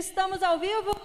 [0.00, 0.96] Estamos ao vivo!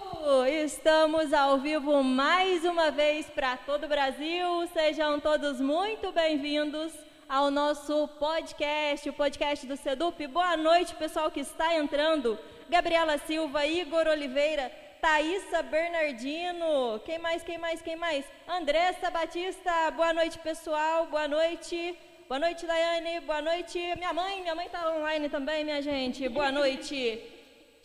[0.64, 4.66] Estamos ao vivo mais uma vez para todo o Brasil.
[4.72, 6.94] Sejam todos muito bem-vindos
[7.28, 10.26] ao nosso podcast, o podcast do Sedup.
[10.28, 12.38] Boa noite, pessoal que está entrando.
[12.70, 16.98] Gabriela Silva, Igor Oliveira, Thaísa Bernardino.
[17.04, 18.24] Quem mais, quem mais, quem mais?
[18.48, 19.90] Andressa Batista.
[19.90, 21.04] Boa noite, pessoal.
[21.04, 21.94] Boa noite.
[22.26, 23.20] Boa noite, Daiane.
[23.20, 24.40] Boa noite, minha mãe.
[24.40, 26.26] Minha mãe está online também, minha gente.
[26.30, 27.35] Boa noite.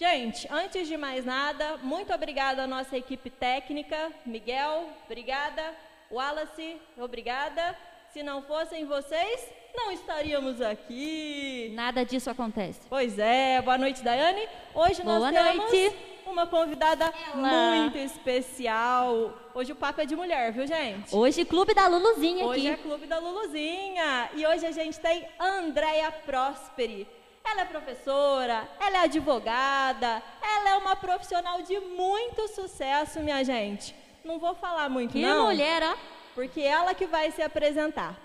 [0.01, 4.11] Gente, antes de mais nada, muito obrigada à nossa equipe técnica.
[4.25, 5.61] Miguel, obrigada.
[6.09, 7.77] Wallace, obrigada.
[8.11, 11.71] Se não fossem vocês, não estaríamos aqui.
[11.75, 12.79] Nada disso acontece.
[12.89, 13.61] Pois é.
[13.61, 14.49] Boa noite, Daiane.
[14.73, 15.95] Hoje Boa nós temos noite.
[16.25, 17.75] uma convidada Ela.
[17.75, 19.37] muito especial.
[19.53, 21.15] Hoje o papo é de mulher, viu, gente?
[21.15, 22.81] Hoje, Clube da Luluzinha Hoje é aqui.
[22.81, 24.31] Clube da Luluzinha.
[24.33, 27.07] E hoje a gente tem Andréia Prosperi.
[27.43, 33.95] Ela é professora, ela é advogada, ela é uma profissional de muito sucesso, minha gente.
[34.23, 35.45] Não vou falar muito, Que não.
[35.47, 35.95] mulher, ó.
[36.35, 38.15] Porque ela que vai se apresentar.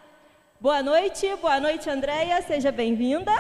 [0.60, 2.40] Boa noite, boa noite, Andréia.
[2.42, 3.32] Seja bem-vinda.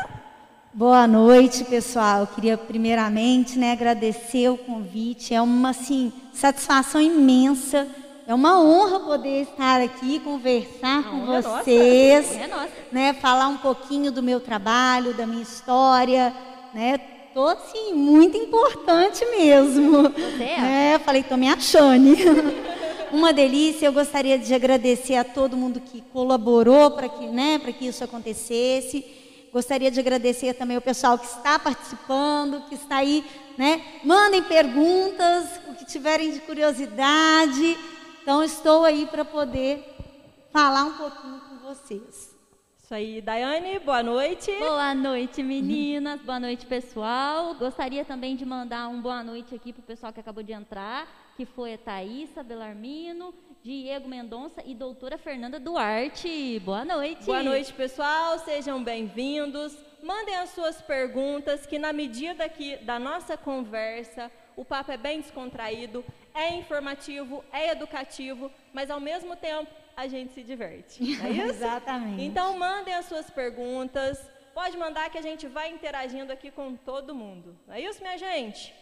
[0.72, 2.20] Boa noite, pessoal.
[2.20, 5.34] Eu queria primeiramente, né, agradecer o convite.
[5.34, 7.86] É uma assim satisfação imensa.
[8.28, 11.62] É uma honra poder estar aqui conversar com é nossa.
[11.62, 12.68] vocês, É nossa.
[12.90, 16.34] né, falar um pouquinho do meu trabalho, da minha história,
[16.74, 16.98] né?
[17.32, 20.10] Tô assim muito importante mesmo.
[20.10, 20.60] Você é?
[20.60, 20.98] Né?
[21.04, 22.16] Falei, tô me achando.
[23.12, 23.86] Uma delícia.
[23.86, 28.02] Eu gostaria de agradecer a todo mundo que colaborou para que, né, para que isso
[28.02, 29.04] acontecesse.
[29.52, 33.24] Gostaria de agradecer também o pessoal que está participando, que está aí,
[33.56, 33.80] né?
[34.02, 37.76] Mandem perguntas, o que tiverem de curiosidade.
[38.26, 39.84] Então, estou aí para poder
[40.50, 42.34] falar um pouquinho com vocês.
[42.76, 44.50] Isso aí, Daiane, boa noite.
[44.58, 46.20] Boa noite, meninas.
[46.22, 47.54] Boa noite, pessoal.
[47.54, 51.46] Gostaria também de mandar um boa noite aqui pro pessoal que acabou de entrar, que
[51.46, 56.60] foi a Thaísa Belarmino, Diego Mendonça e doutora Fernanda Duarte.
[56.64, 57.24] Boa noite.
[57.26, 58.40] Boa noite, pessoal.
[58.40, 59.78] Sejam bem-vindos.
[60.02, 65.20] Mandem as suas perguntas, que na medida aqui da nossa conversa, o papo é bem
[65.20, 71.02] descontraído, é informativo, é educativo, mas ao mesmo tempo a gente se diverte.
[71.22, 71.42] É isso?
[71.50, 72.22] Exatamente.
[72.22, 74.18] Então mandem as suas perguntas.
[74.54, 77.56] Pode mandar que a gente vai interagindo aqui com todo mundo.
[77.66, 78.74] Não é isso, minha gente?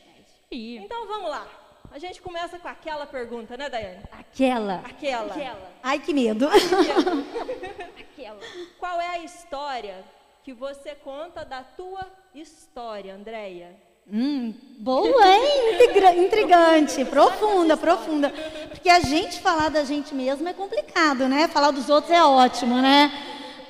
[0.50, 1.46] E Então vamos lá.
[1.90, 4.02] A gente começa com aquela pergunta, né, Daiane?
[4.10, 4.76] aquela.
[4.76, 5.32] Aquela.
[5.34, 5.72] Aquela.
[5.82, 6.48] Ai, que medo.
[6.48, 8.40] Aquela.
[8.78, 10.04] Qual é a história
[10.42, 13.76] que você conta da tua história, Andréia?
[14.12, 16.24] Hum, boa, hein?
[16.24, 18.32] Intrigante, profunda, profunda.
[18.68, 21.48] Porque a gente falar da gente mesmo é complicado, né?
[21.48, 23.10] Falar dos outros é ótimo, né?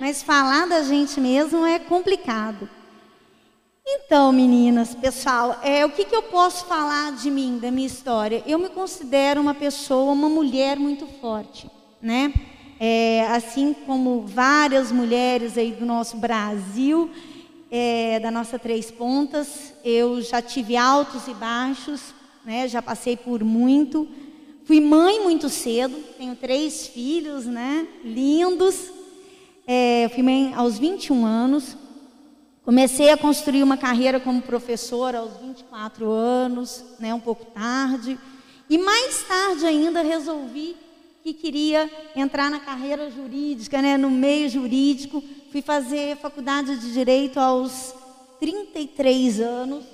[0.01, 2.69] Mas falar da gente mesmo é complicado.
[3.87, 8.43] Então, meninas, pessoal, é, o que, que eu posso falar de mim, da minha história?
[8.45, 11.71] Eu me considero uma pessoa, uma mulher muito forte,
[12.03, 12.33] né?
[12.81, 17.09] É, assim como várias mulheres aí do nosso Brasil,
[17.77, 22.15] é, da nossa Três Pontas, eu já tive altos e baixos,
[22.45, 22.69] né?
[22.69, 24.07] Já passei por muito.
[24.65, 27.85] Fui mãe muito cedo, tenho três filhos, né?
[28.05, 28.93] Lindos.
[29.67, 31.77] É, fui mãe aos 21 anos.
[32.65, 38.17] Comecei a construir uma carreira como professora aos 24 anos, né, um pouco tarde.
[38.71, 40.77] E mais tarde ainda resolvi
[41.25, 45.25] que queria entrar na carreira jurídica, né, no meio jurídico.
[45.55, 47.95] Fui fazer faculdade de direito aos
[48.41, 49.85] 33 anos.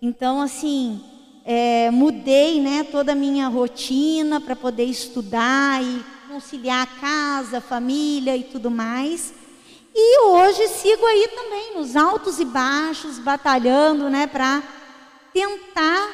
[0.00, 1.04] Então, assim,
[1.44, 6.02] é, mudei né, toda a minha rotina para poder estudar e
[6.32, 9.34] conciliar casa, família e tudo mais.
[9.94, 14.62] E hoje sigo aí também nos altos e baixos, batalhando, né, para
[15.30, 16.08] tentar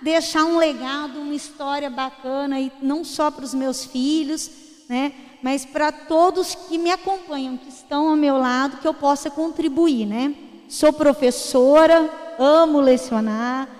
[0.00, 4.50] deixar um legado, uma história bacana e não só para os meus filhos,
[4.92, 9.30] né, mas para todos que me acompanham, que estão ao meu lado, que eu possa
[9.30, 10.34] contribuir, né?
[10.68, 13.70] Sou professora, amo lecionar,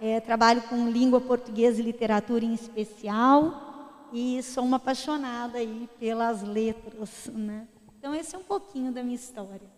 [0.00, 6.42] é, trabalho com língua portuguesa e literatura em especial e sou uma apaixonada aí pelas
[6.42, 7.68] letras, né?
[7.98, 9.68] Então esse é um pouquinho da minha história.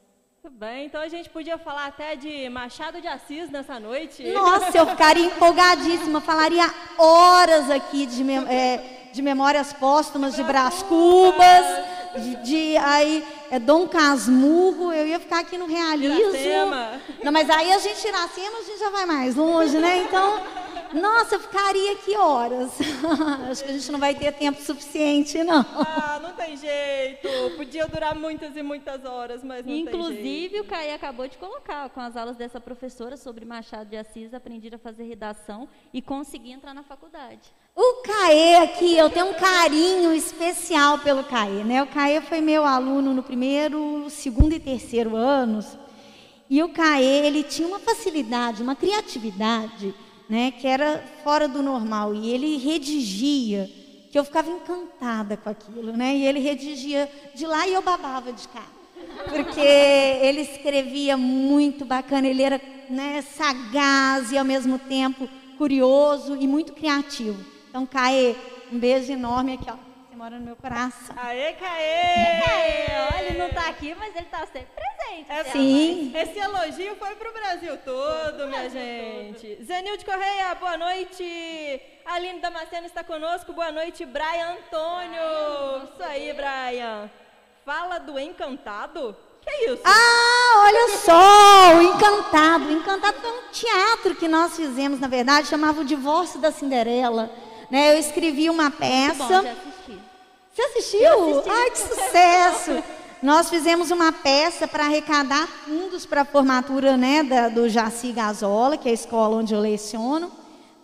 [0.46, 4.22] Muito bem, então a gente podia falar até de Machado de Assis nessa noite.
[4.30, 10.84] Nossa, eu ficaria empolgadíssima, falaria horas aqui de, mem- é, de memórias póstumas de Brás
[10.84, 11.66] Cubas,
[12.22, 16.16] de, de aí, é, Dom Casmurro, eu ia ficar aqui no realismo.
[16.36, 17.00] Iracema.
[17.24, 20.04] Não, mas aí a gente Iracema, a gente já vai mais longe, né?
[20.08, 20.40] Então,
[20.92, 22.70] Nossa, eu ficaria aqui horas.
[23.50, 25.64] Acho que a gente não vai ter tempo suficiente, não.
[25.74, 27.28] Ah, não tem jeito.
[27.56, 30.60] Podia durar muitas e muitas horas, mas não Inclusive, tem jeito.
[30.62, 34.72] o Caí acabou de colocar, com as aulas dessa professora sobre Machado de Assis, aprendi
[34.74, 37.52] a fazer redação e consegui entrar na faculdade.
[37.74, 41.82] O Caê aqui, eu tenho um carinho especial pelo Caê, né?
[41.82, 45.76] O Caê foi meu aluno no primeiro, segundo e terceiro anos.
[46.48, 49.94] E o Caê, ele tinha uma facilidade, uma criatividade,
[50.28, 52.14] né, que era fora do normal.
[52.14, 53.70] E ele redigia,
[54.10, 56.14] que eu ficava encantada com aquilo, né?
[56.14, 58.64] E ele redigia de lá e eu babava de cá.
[59.28, 65.28] Porque ele escrevia muito bacana, ele era né, sagaz e ao mesmo tempo
[65.58, 67.44] curioso e muito criativo.
[67.68, 68.34] Então, Caê,
[68.72, 69.85] um beijo enorme aqui, ó.
[70.16, 71.14] Mora no meu coração.
[71.14, 72.86] Aê, Caê!
[73.12, 75.30] Olha, ele não está aqui, mas ele está sempre presente.
[75.30, 76.12] É, Zé Sim.
[76.16, 79.62] Esse elogio foi pro Brasil todo, minha gente.
[79.62, 81.82] Zenilde Correia, boa noite.
[82.06, 84.06] Aline Damasceno está conosco, boa noite.
[84.06, 85.84] Brian Antônio.
[85.84, 87.10] Isso aí, Brian.
[87.66, 89.14] Fala do Encantado?
[89.42, 89.82] Que é isso?
[89.84, 92.64] Ah, olha só, o Encantado.
[92.64, 97.30] O Encantado foi um teatro que nós fizemos, na verdade, chamava O Divórcio da Cinderela.
[97.70, 97.92] Né?
[97.92, 99.42] Eu escrevi uma Muito bom, peça.
[99.42, 99.75] já assisti.
[100.56, 101.42] Você assistiu?
[101.52, 102.82] Ai, que sucesso!
[103.22, 108.78] Nós fizemos uma peça para arrecadar fundos para a formatura né, da- do Jaci Gazola,
[108.78, 110.32] que é a escola onde eu leciono.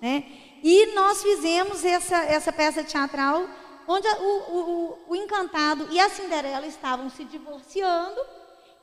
[0.00, 0.24] Né?
[0.62, 3.46] E nós fizemos essa, essa peça teatral
[3.88, 4.12] onde o,
[4.52, 8.20] o- o Encantado e a Cinderela estavam se divorciando,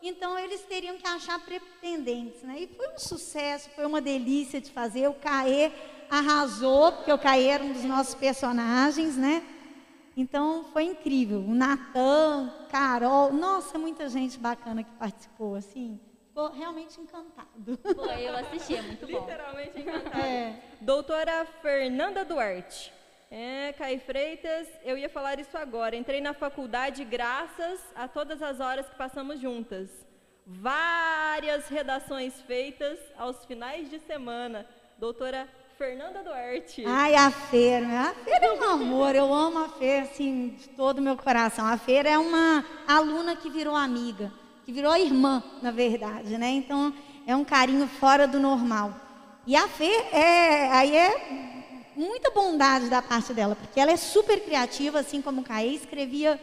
[0.02, 2.42] então eles teriam que achar pretendentes.
[2.42, 2.62] Né?
[2.62, 5.08] E foi um sucesso, foi uma delícia de fazer.
[5.08, 5.72] O Caê
[6.10, 9.44] arrasou, porque o Caê era um dos nossos personagens, né?
[10.16, 11.40] Então foi incrível.
[11.40, 16.00] O Natan, Carol, nossa, muita gente bacana que participou, assim.
[16.28, 17.80] Ficou realmente encantado.
[17.96, 19.20] Foi, eu assisti, é muito bom.
[19.20, 20.20] Literalmente encantado.
[20.20, 20.64] É.
[20.82, 22.94] Doutora Fernanda Duarte.
[23.32, 25.96] É, Caí Freitas, eu ia falar isso agora.
[25.96, 29.90] Entrei na faculdade graças a todas as horas que passamos juntas.
[30.46, 34.66] Várias redações feitas aos finais de semana.
[34.98, 35.48] Doutora
[35.80, 36.84] Fernanda Duarte.
[36.86, 41.00] Ai, a Feira, a Feira é um amor, eu amo a Feira, assim, de todo
[41.00, 41.66] o meu coração.
[41.66, 44.30] A Feira é uma aluna que virou amiga,
[44.66, 46.50] que virou irmã, na verdade, né?
[46.50, 46.94] Então,
[47.26, 48.94] é um carinho fora do normal.
[49.48, 54.42] E a Fê, é, aí é muita bondade da parte dela, porque ela é super
[54.42, 56.38] criativa, assim como o Caê, escrevia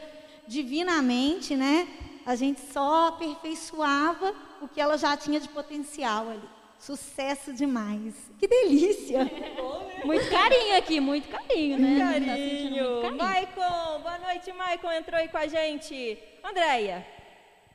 [0.49, 1.87] divinamente, né?
[2.25, 4.32] A gente só aperfeiçoava
[4.62, 6.56] o que ela já tinha de potencial ali.
[6.78, 8.14] Sucesso demais.
[8.38, 9.20] Que delícia!
[10.05, 11.99] Muito carinho aqui, muito carinho, né?
[11.99, 12.90] Tá Carinho.
[12.90, 13.17] muito carinho.
[13.19, 14.93] Maicon, boa noite, Maicon.
[14.93, 16.17] Entrou aí com a gente.
[16.44, 17.05] Andréia,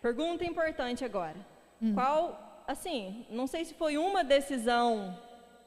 [0.02, 1.36] pergunta importante agora.
[1.94, 5.18] Qual, assim, não sei se foi uma decisão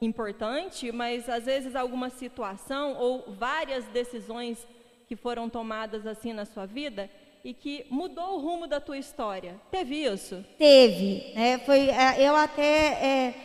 [0.01, 4.65] importante, mas às vezes alguma situação ou várias decisões
[5.07, 7.11] que foram tomadas assim na sua vida
[7.45, 9.55] e que mudou o rumo da tua história.
[9.69, 10.43] Teve isso?
[10.57, 11.59] Teve, né?
[11.59, 13.35] Foi, é, eu até é,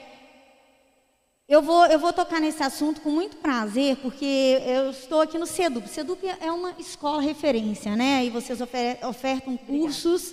[1.47, 5.47] eu vou eu vou tocar nesse assunto com muito prazer, porque eu estou aqui no
[5.47, 5.87] Sedup.
[5.89, 8.25] Sedup é uma escola referência, né?
[8.25, 10.33] E vocês ofere- ofertam cursos,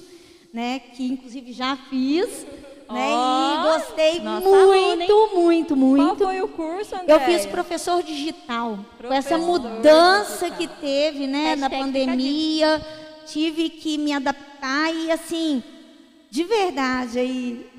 [0.54, 0.80] né?
[0.94, 2.46] Que inclusive já fiz,
[2.90, 3.10] né?
[3.12, 6.06] Ó, E gostei muito, muito, muito.
[6.06, 7.20] Qual foi o curso, Andréia?
[7.20, 8.78] Eu fiz professor digital.
[8.98, 10.58] Com essa Professor mudança digital.
[10.58, 12.81] que teve, né, na pandemia,
[13.27, 15.63] tive que me adaptar e assim,
[16.29, 17.69] de verdade, aí,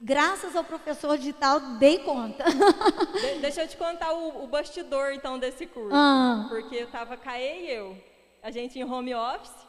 [0.00, 2.44] graças ao professor digital, dei conta.
[3.20, 5.94] De- deixa eu te contar o, o bastidor, então, desse curso.
[5.94, 6.46] Ah.
[6.48, 7.96] Porque eu tava Caê e eu,
[8.42, 9.66] a gente em home office,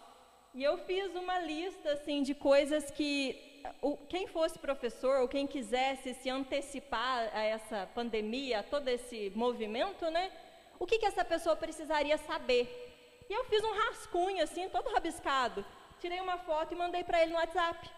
[0.54, 3.36] e eu fiz uma lista, assim, de coisas que
[3.82, 9.32] o- quem fosse professor ou quem quisesse se antecipar a essa pandemia, a todo esse
[9.36, 10.32] movimento, né?
[10.80, 12.89] O que, que essa pessoa precisaria saber?
[13.30, 15.64] E eu fiz um rascunho, assim, todo rabiscado.
[16.02, 17.90] Tirei uma foto e mandei para ele no WhatsApp.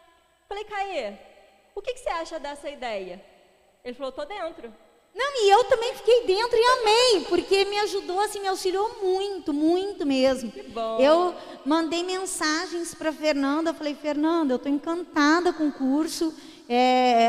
[0.48, 1.14] Falei, Caê,
[1.74, 3.24] o que, que você acha dessa ideia?
[3.84, 4.74] Ele falou, tô dentro.
[5.14, 9.54] Não, e eu também fiquei dentro e amei, porque me ajudou, assim, me auxiliou muito,
[9.54, 10.52] muito mesmo.
[10.52, 11.00] Que bom.
[11.00, 11.36] Eu
[11.66, 16.34] mandei mensagens para Fernanda, falei, Fernanda, eu estou encantada com o curso.
[16.68, 17.28] É,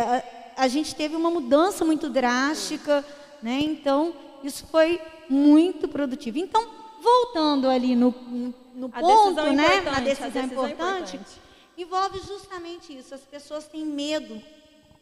[0.57, 3.05] a, a gente teve uma mudança muito drástica,
[3.43, 3.59] né?
[3.63, 6.39] Então, isso foi muito produtivo.
[6.39, 9.67] Então, voltando ali no, no, no A ponto, né?
[9.89, 11.41] A a decisão, decisão importante, importante.
[11.77, 13.15] envolve justamente isso.
[13.15, 14.41] As pessoas têm medo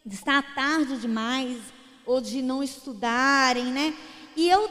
[0.05, 1.59] de estar tarde demais
[2.07, 3.97] ou de não estudarem, né?
[4.35, 4.69] E eu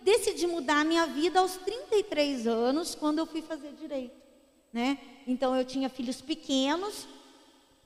[0.00, 4.16] decidi mudar a minha vida aos 33 anos, quando eu fui fazer direito,
[4.72, 4.98] né?
[5.26, 7.06] Então eu tinha filhos pequenos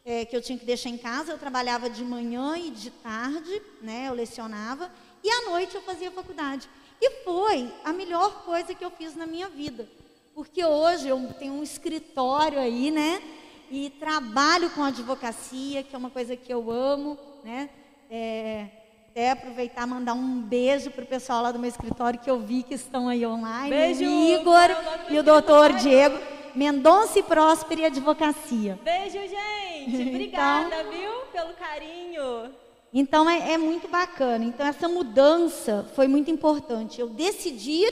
[0.05, 1.33] é, que eu tinha que deixar em casa.
[1.33, 4.09] Eu trabalhava de manhã e de tarde, né?
[4.09, 4.91] Eu lecionava
[5.23, 6.69] e à noite eu fazia faculdade.
[7.05, 9.89] E foi a melhor coisa que eu fiz na minha vida.
[10.37, 13.21] Porque hoje eu tenho um escritório aí, né?
[13.69, 17.71] E trabalho com advocacia, que é uma coisa que eu amo, né?
[18.09, 18.69] É,
[19.11, 22.63] até aproveitar mandar um beijo para o pessoal lá do meu escritório que eu vi
[22.63, 23.69] que estão aí online.
[23.69, 24.71] Beijo, o Igor
[25.11, 26.17] e o doutor Diego.
[26.55, 28.79] Mendonça e Próspera Advocacia.
[28.85, 30.07] Beijo, gente.
[30.09, 32.53] Obrigada, então, viu, pelo carinho.
[32.93, 34.45] Então é, é, muito bacana.
[34.45, 37.01] Então essa mudança foi muito importante.
[37.01, 37.83] Eu decidi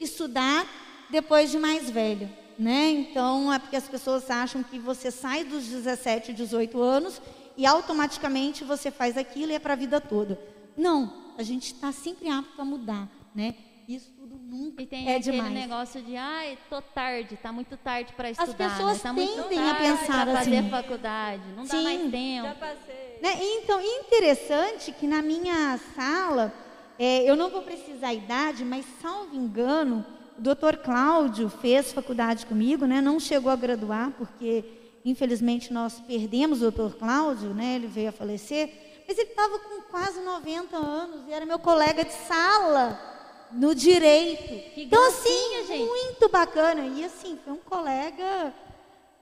[0.00, 0.66] estudar
[1.10, 2.90] depois de mais velho, né?
[2.90, 7.20] Então é porque as pessoas acham que você sai dos 17, 18 anos
[7.56, 10.38] e automaticamente você faz aquilo e é para a vida toda.
[10.76, 13.54] Não, a gente está sempre apto a mudar, né?
[13.86, 15.52] Isso tudo nunca e tem é aquele demais.
[15.52, 18.50] negócio de, ai, tô tarde, tá muito tarde para estudar.
[18.50, 19.10] As pessoas né?
[19.10, 20.56] tá tendem a pensar pra assim.
[20.56, 21.76] fazer faculdade, não Sim.
[21.76, 22.48] dá mais tempo.
[22.48, 23.18] Já passei.
[23.22, 23.38] Né?
[23.40, 26.52] Então, interessante que na minha sala,
[26.98, 30.04] é, eu não vou precisar a idade, mas salvo engano,
[30.38, 33.02] o doutor Cláudio fez faculdade comigo, né?
[33.02, 34.64] não chegou a graduar, porque
[35.04, 37.74] infelizmente nós perdemos o doutor Cláudio, né?
[37.74, 42.02] ele veio a falecer, mas ele estava com quase 90 anos e era meu colega
[42.02, 43.13] de sala
[43.54, 44.72] no direito.
[44.74, 45.84] Que então, assim, gente.
[45.84, 46.86] muito bacana.
[46.86, 48.52] E assim, foi um colega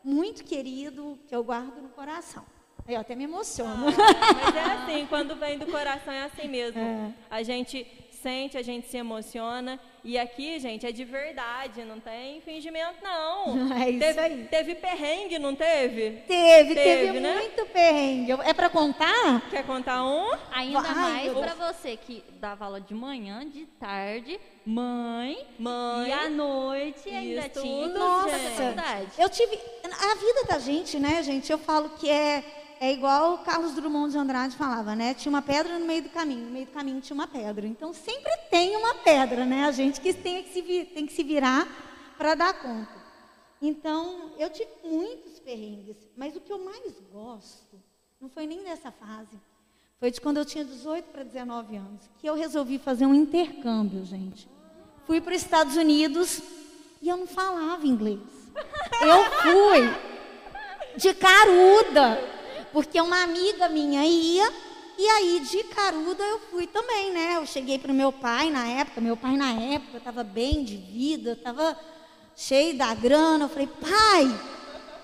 [0.02, 2.44] muito querido que eu guardo no coração.
[2.88, 3.86] Eu até me emociono.
[3.88, 6.80] Ah, mas é assim, quando vem do coração é assim mesmo.
[6.82, 7.12] É.
[7.30, 7.86] A gente
[8.22, 9.78] sente, a gente se emociona.
[10.04, 13.72] E aqui, gente, é de verdade, não tem fingimento, não.
[13.82, 14.48] É isso teve, aí.
[14.50, 16.22] Teve perrengue, não teve?
[16.26, 17.34] Teve, teve, Teve, né?
[17.34, 18.32] muito perrengue.
[18.44, 19.48] É para contar?
[19.50, 20.30] Quer contar um?
[20.52, 26.08] Ainda Ai, mais meu para você que dava aula de manhã, de tarde, mãe, Mãe.
[26.08, 29.10] e à noite ainda Isso tinha Nossa, fazer faculdade.
[29.18, 29.58] eu tive.
[29.84, 31.50] A vida da gente, né, gente?
[31.50, 32.42] Eu falo que é,
[32.82, 35.14] é igual o Carlos Drummond de Andrade falava, né?
[35.14, 37.64] Tinha uma pedra no meio do caminho, no meio do caminho tinha uma pedra.
[37.64, 39.66] Então sempre tem uma pedra, né?
[39.66, 41.64] A gente que tem que se, tem que se virar
[42.18, 42.90] para dar conta.
[43.60, 47.80] Então, eu tive muitos perrengues, mas o que eu mais gosto
[48.20, 49.38] não foi nem dessa fase.
[50.00, 54.04] Foi de quando eu tinha 18 para 19 anos, que eu resolvi fazer um intercâmbio,
[54.04, 54.48] gente.
[55.06, 56.42] Fui para os Estados Unidos
[57.00, 58.18] e eu não falava inglês.
[59.00, 62.41] Eu fui de caruda,
[62.72, 64.52] porque uma amiga minha ia,
[64.98, 67.36] e aí de caruda eu fui também, né?
[67.36, 70.76] Eu cheguei para o meu pai na época, meu pai na época estava bem de
[70.76, 71.78] vida, estava
[72.36, 73.44] cheio da grana.
[73.44, 74.40] Eu falei, pai,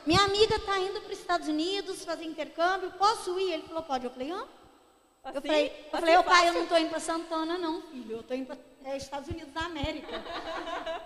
[0.07, 3.53] minha amiga está indo para os Estados Unidos fazer intercâmbio, posso ir?
[3.53, 4.05] Ele falou, pode.
[4.05, 4.45] Eu falei, hã?
[5.25, 5.41] Eu Assim?
[5.41, 8.13] falei, eu Assim falei, ô pai, eu não estou indo para Santana, não, filho.
[8.17, 8.47] Eu estou indo
[8.83, 10.23] para Estados Unidos da América.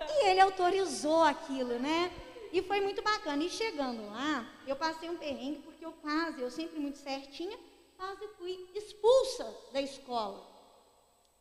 [0.09, 2.11] E ele autorizou aquilo, né?
[2.51, 3.43] E foi muito bacana.
[3.43, 7.57] E chegando lá, eu passei um perrengue, porque eu quase, eu sempre muito certinha,
[7.97, 10.41] quase fui expulsa da escola.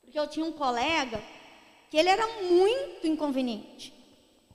[0.01, 1.23] Porque eu tinha um colega
[1.89, 3.95] que ele era muito inconveniente.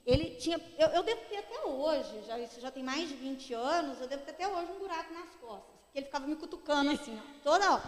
[0.04, 3.54] Ele tinha, eu, eu devo ter até hoje, já, isso já tem mais de 20
[3.54, 5.78] anos, eu devo ter até hoje um buraco nas costas.
[5.94, 7.82] Ele ficava me cutucando assim, ó, toda hora.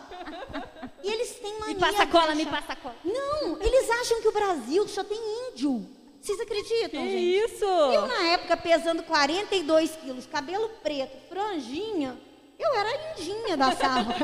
[1.02, 2.96] E eles têm mania Me passa cola, me passa cola.
[3.04, 5.18] Não, eles acham que o Brasil só tem
[5.50, 5.86] índio.
[6.20, 7.54] Vocês acreditam, Que gente?
[7.54, 7.64] isso?
[7.64, 12.20] Eu, na época, pesando 42 quilos, cabelo preto, franjinha,
[12.58, 14.14] eu era a indinha da sala.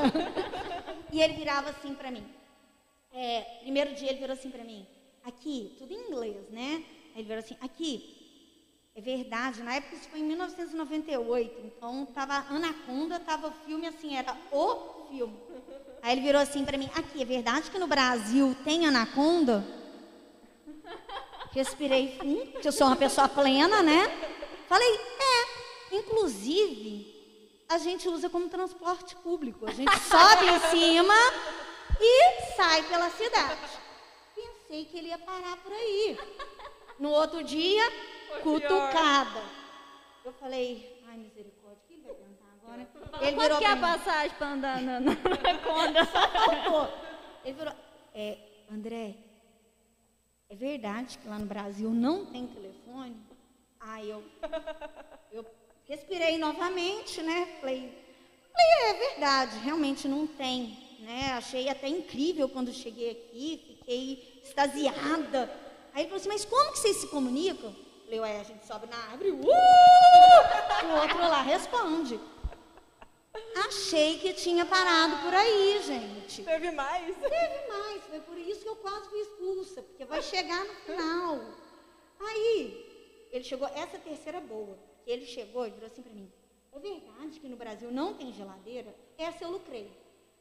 [1.10, 2.24] e ele virava assim para mim.
[3.12, 4.86] É, primeiro dia ele virou assim para mim.
[5.24, 6.84] Aqui, tudo em inglês, né?
[7.14, 8.14] Aí ele virou assim, aqui,
[8.94, 14.16] é verdade, na época isso foi em 1998, então tava Anaconda, tava o filme assim,
[14.16, 15.34] era o filme.
[16.02, 19.64] Aí ele virou assim para mim, aqui, é verdade que no Brasil tem Anaconda?
[21.56, 24.02] Respirei fundo, porque eu sou uma pessoa plena, né?
[24.68, 29.66] Falei, é, inclusive, a gente usa como transporte público.
[29.66, 31.14] A gente sobe em cima
[31.98, 33.70] e sai pela cidade.
[34.34, 36.18] Pensei que ele ia parar por aí.
[36.98, 37.90] No outro dia,
[38.42, 38.68] Foi pior.
[38.68, 39.42] cutucada.
[40.26, 42.82] Eu falei, ai misericórdia, o que ele vai pensar agora?
[43.22, 45.12] Ele Quanto virou que é a passagem para andar na, na.
[47.42, 47.72] Ele virou,
[48.14, 48.38] é,
[48.70, 49.14] André,
[50.48, 53.16] é verdade que lá no Brasil não tem telefone?
[53.80, 54.22] Aí eu,
[55.32, 55.44] eu
[55.88, 57.56] respirei novamente, né?
[57.60, 57.92] Falei,
[58.52, 60.78] falei, é verdade, realmente não tem.
[61.00, 61.32] Né?
[61.32, 65.50] Achei até incrível quando cheguei aqui, fiquei extasiada.
[65.92, 67.74] Aí ele falou assim, mas como que vocês se comunicam?
[68.04, 69.36] Falei, ué, a gente sobe na árvore, uh!
[70.86, 72.20] o outro lá responde.
[73.66, 76.42] Achei que tinha parado por aí, gente.
[76.42, 77.16] Teve mais?
[77.16, 81.40] Teve mais, foi por isso que eu quase fui expulsa, porque vai chegar no final.
[82.20, 86.30] Aí, ele chegou, essa terceira boa, que ele chegou e virou assim para mim,
[86.72, 88.94] é verdade que no Brasil não tem geladeira?
[89.16, 89.90] Essa eu lucrei.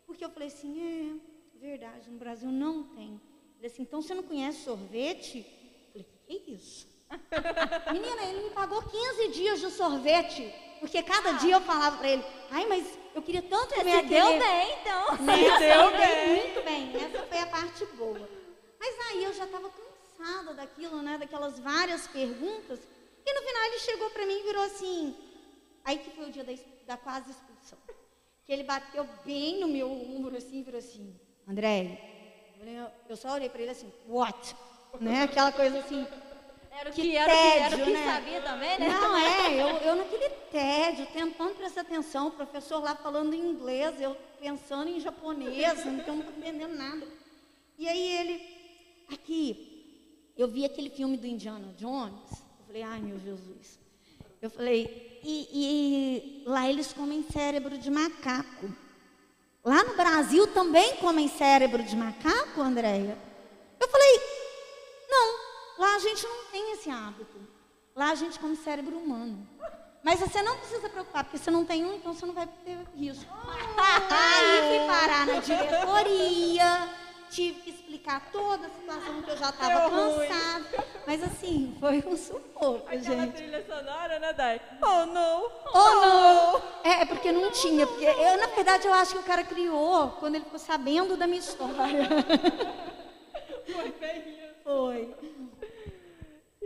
[0.06, 3.20] Porque eu falei assim, é, verdade, no Brasil não tem.
[3.58, 5.46] Ele assim, então você não conhece sorvete?
[5.96, 6.88] Eu falei, que é isso?
[7.92, 10.54] Menina, ele me pagou 15 dias de sorvete.
[10.86, 14.28] Porque cada dia eu falava para ele, ai, mas eu queria tanto comer Você deu
[14.28, 14.40] aquele...
[14.40, 15.18] bem, então.
[15.26, 16.28] Nessa Deu bem.
[16.28, 16.96] muito bem.
[16.96, 18.30] Essa foi a parte boa.
[18.80, 21.18] Mas aí eu já estava cansada daquilo, né?
[21.18, 22.80] Daquelas várias perguntas.
[23.26, 25.16] E no final ele chegou para mim e virou assim.
[25.84, 26.54] Aí que foi o dia da,
[26.86, 27.80] da quase expulsão.
[28.46, 32.00] Que ele bateu bem no meu ombro assim e virou assim, André,
[33.10, 34.56] eu só olhei para ele assim, what?
[35.02, 35.24] Né?
[35.24, 36.06] Aquela coisa assim,
[36.78, 38.06] Era o Que que, era, era o que né?
[38.06, 38.90] sabia também, né?
[38.90, 44.00] Não, é, eu, eu naquele tédio, tentando prestar atenção, o professor lá falando em inglês,
[44.02, 47.08] eu pensando em japonês, não estou entendendo nada.
[47.80, 53.20] E aí ele, aqui, eu vi aquele filme do Indiana Jones, eu falei, ai meu
[53.20, 53.80] Jesus.
[54.42, 58.70] Eu falei, e, e lá eles comem cérebro de macaco.
[59.64, 63.18] Lá no Brasil também comem cérebro de macaco, Andréia?
[63.80, 64.45] Eu falei, não,
[65.78, 67.40] lá a gente não tem esse hábito.
[67.96, 69.48] Lá a gente come cérebro humano.
[70.04, 72.78] Mas você não precisa preocupar, porque você não tem um, então você não vai ter
[72.96, 73.26] risco.
[73.36, 76.90] Aí fui parar na diretoria,
[77.32, 80.86] tive que explicar toda a situação que eu já estava cansada.
[81.08, 83.34] Mas assim, foi um sufoco, Aquela gente.
[83.34, 84.62] trilha sonora, né, Dai?
[84.82, 85.52] Oh, não!
[85.74, 86.62] Oh, não!
[86.84, 90.10] É, é porque não tinha, porque eu, na verdade, eu acho que o cara criou
[90.20, 92.10] quando ele ficou sabendo da minha história.
[93.74, 94.54] Foi bem isso.
[94.64, 95.16] Foi.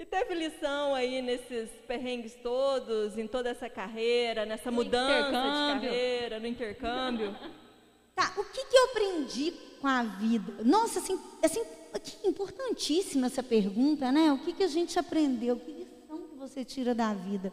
[0.09, 6.39] Teve lição aí nesses perrengues todos, em toda essa carreira, nessa No mudança de carreira,
[6.39, 7.35] no intercâmbio?
[8.15, 10.61] Tá, o que, que eu aprendi com a vida?
[10.65, 11.63] Nossa, assim, assim
[12.03, 14.33] que importantíssima essa pergunta, né?
[14.33, 15.55] O que, que a gente aprendeu?
[15.57, 17.49] Que lição que você tira da vida?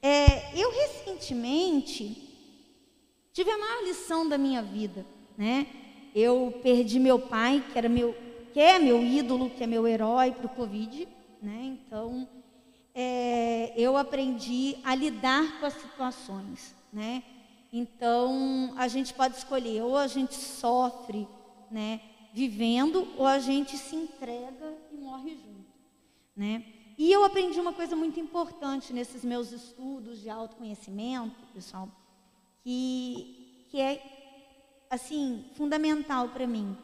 [0.00, 2.32] É, eu recentemente
[3.32, 5.04] tive a maior lição da minha vida,
[5.36, 5.66] né?
[6.14, 8.14] Eu perdi meu pai, que era meu,
[8.52, 11.08] que é meu ídolo, que é meu herói para o Covid,
[11.42, 11.76] né?
[11.76, 12.28] Então,
[12.94, 17.22] é, eu aprendi a lidar com as situações, né?
[17.72, 21.26] Então, a gente pode escolher, ou a gente sofre,
[21.70, 22.00] né,
[22.32, 25.66] vivendo, ou a gente se entrega e morre junto,
[26.36, 26.64] né?
[26.98, 31.88] E eu aprendi uma coisa muito importante nesses meus estudos de autoconhecimento, pessoal,
[32.62, 36.76] que, que é, assim, fundamental para mim.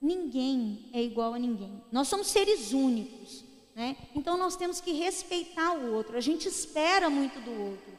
[0.00, 1.82] Ninguém é igual a ninguém.
[1.90, 3.44] Nós somos seres únicos,
[3.76, 3.94] né?
[4.14, 6.16] Então nós temos que respeitar o outro.
[6.16, 7.92] A gente espera muito do outro.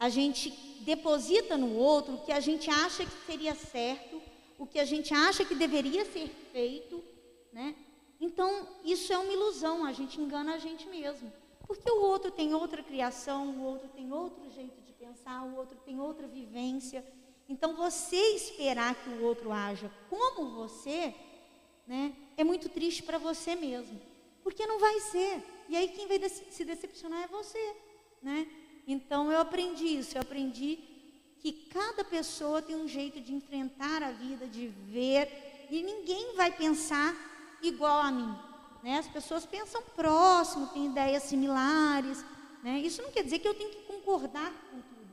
[0.00, 4.22] A gente deposita no outro o que a gente acha que seria certo,
[4.58, 7.04] o que a gente acha que deveria ser feito,
[7.52, 7.74] né?
[8.18, 11.30] Então, isso é uma ilusão, a gente engana a gente mesmo.
[11.66, 15.76] Porque o outro tem outra criação, o outro tem outro jeito de pensar, o outro
[15.84, 17.04] tem outra vivência.
[17.48, 21.14] Então, você esperar que o outro haja como você,
[21.86, 24.00] né, é muito triste para você mesmo.
[24.48, 25.44] Porque não vai ser.
[25.68, 27.76] E aí quem vai se decepcionar é você,
[28.22, 28.48] né?
[28.86, 30.78] Então eu aprendi isso, eu aprendi
[31.38, 36.50] que cada pessoa tem um jeito de enfrentar a vida, de ver, e ninguém vai
[36.50, 37.14] pensar
[37.62, 38.34] igual a mim.
[38.82, 38.96] Né?
[38.96, 42.24] As pessoas pensam próximo, têm ideias similares.
[42.62, 42.78] Né?
[42.78, 45.10] Isso não quer dizer que eu tenho que concordar com tudo.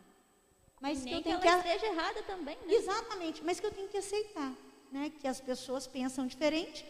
[0.79, 1.67] Mas que Nem eu que tenho ela que.
[1.67, 2.73] esteja errada também, né?
[2.73, 4.53] Exatamente, mas que eu tenho que aceitar,
[4.93, 5.11] né?
[5.19, 6.85] Que as pessoas pensam diferente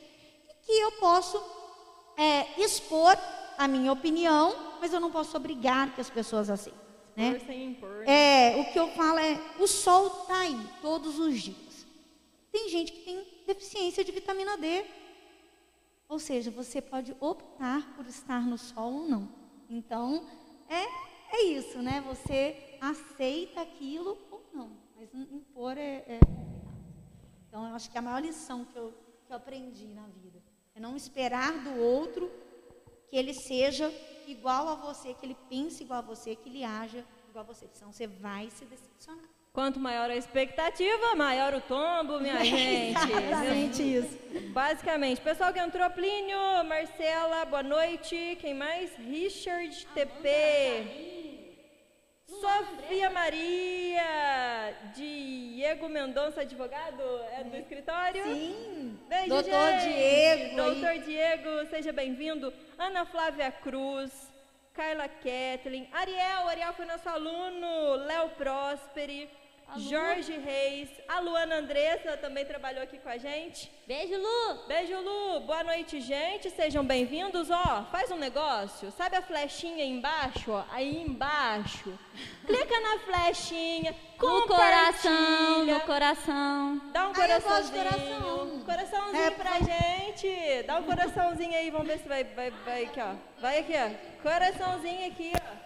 [0.48, 1.65] e que eu posso
[2.18, 3.18] é, expor
[3.58, 6.80] a minha opinião, mas eu não posso obrigar que as pessoas aceitem,
[7.16, 7.40] né?
[8.06, 11.86] É, o que eu falo é, o sol está aí todos os dias.
[12.52, 14.86] Tem gente que tem deficiência de vitamina D.
[16.08, 19.30] Ou seja, você pode optar por estar no sol ou não.
[19.70, 20.26] Então,
[20.70, 22.02] é, é isso, né?
[22.08, 24.72] Você aceita aquilo ou não.
[24.96, 26.20] Mas impor é, é
[27.48, 28.94] Então, eu acho que a maior lição que eu,
[29.26, 30.45] que eu aprendi na vida
[30.76, 32.30] é não esperar do outro
[33.10, 33.92] que ele seja
[34.28, 37.68] igual a você, que ele pense igual a você, que ele haja igual a você.
[37.72, 39.24] Senão você vai se decepcionar.
[39.54, 43.00] Quanto maior a expectativa, maior o tombo, minha gente.
[43.00, 44.20] Exatamente isso.
[44.52, 45.22] Basicamente.
[45.22, 48.38] Pessoal que entrou, Plínio, Marcela, boa noite.
[48.42, 48.94] Quem mais?
[48.98, 51.15] Richard TP.
[52.28, 58.24] Sofia Maria, Diego Mendonça, advogado, é do escritório?
[58.24, 59.00] Sim.
[59.08, 59.94] Beijo, Doutor gente.
[59.94, 60.44] Diego.
[60.44, 60.56] aí.
[60.56, 62.52] Doutor Diego, seja bem-vindo.
[62.80, 64.12] Ana Flávia Cruz,
[64.74, 69.30] Carla Kathleen, Ariel, Ariel foi nosso aluno, Léo Prosperi.
[69.78, 73.70] Jorge Reis, a Luana Andressa também trabalhou aqui com a gente.
[73.86, 74.66] Beijo, Lu.
[74.68, 75.42] Beijo, Lu.
[75.42, 76.50] Boa noite, gente.
[76.52, 77.50] Sejam bem-vindos.
[77.52, 78.90] Ó, faz um negócio.
[78.92, 80.50] Sabe a flechinha aí embaixo?
[80.52, 80.64] Ó?
[80.72, 81.94] Aí embaixo.
[82.46, 83.94] Clica na flechinha.
[84.22, 86.82] No coração, no coração.
[86.94, 87.84] Dá um Ai, coraçãozinho.
[87.84, 88.60] coração.
[88.66, 90.64] Coraçãozinho É, pra gente.
[90.64, 91.70] Dá um coraçãozinho aí.
[91.70, 93.14] Vamos ver se vai, vai, vai aqui, ó.
[93.42, 94.22] Vai aqui, ó.
[94.24, 95.65] Coraçãozinho aqui, ó.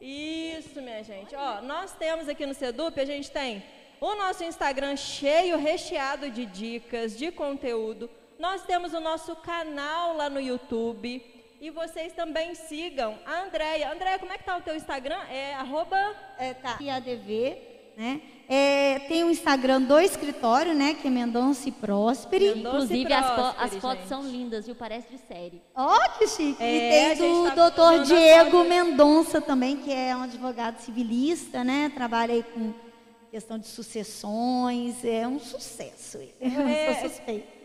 [0.00, 1.34] Isso, minha gente.
[1.34, 3.62] Ó, nós temos aqui no Sedup, a gente tem
[4.00, 8.08] o nosso Instagram cheio, recheado de dicas, de conteúdo.
[8.38, 11.34] Nós temos o nosso canal lá no YouTube.
[11.60, 13.90] E vocês também sigam a Andréia.
[13.90, 15.20] Andréia, como é que tá o teu Instagram?
[15.28, 16.14] É arroba...
[16.38, 16.78] É, tá.
[16.80, 17.58] IADV,
[17.96, 18.22] né?
[18.50, 20.94] É, tem o Instagram do escritório, né?
[20.94, 22.54] Que é Mendonça e Próspere.
[22.54, 24.08] Mendonça Inclusive, e as, as fotos gente.
[24.08, 24.74] são lindas, viu?
[24.74, 25.60] Parece de série.
[25.76, 26.62] Ó, que chique.
[26.62, 28.64] É, e tem do tá doutor Diego.
[28.64, 31.92] Mendonça também, que é um advogado civilista, né?
[31.94, 32.72] Trabalha aí com
[33.30, 35.04] questão de sucessões.
[35.04, 36.16] É um sucesso.
[36.16, 36.34] ele.
[36.40, 37.57] É, Sou suspeita.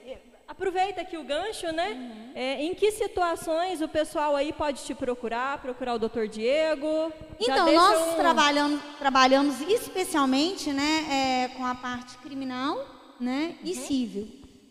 [0.47, 2.31] Aproveita aqui o gancho, né?
[2.35, 6.27] É, em que situações o pessoal aí pode te procurar, procurar o Dr.
[6.29, 7.11] Diego?
[7.39, 12.77] Então, nós um- trabalhamos, trabalhamos especialmente né, é, com a parte criminal
[13.19, 13.69] né, Uhum.
[13.69, 14.27] e civil.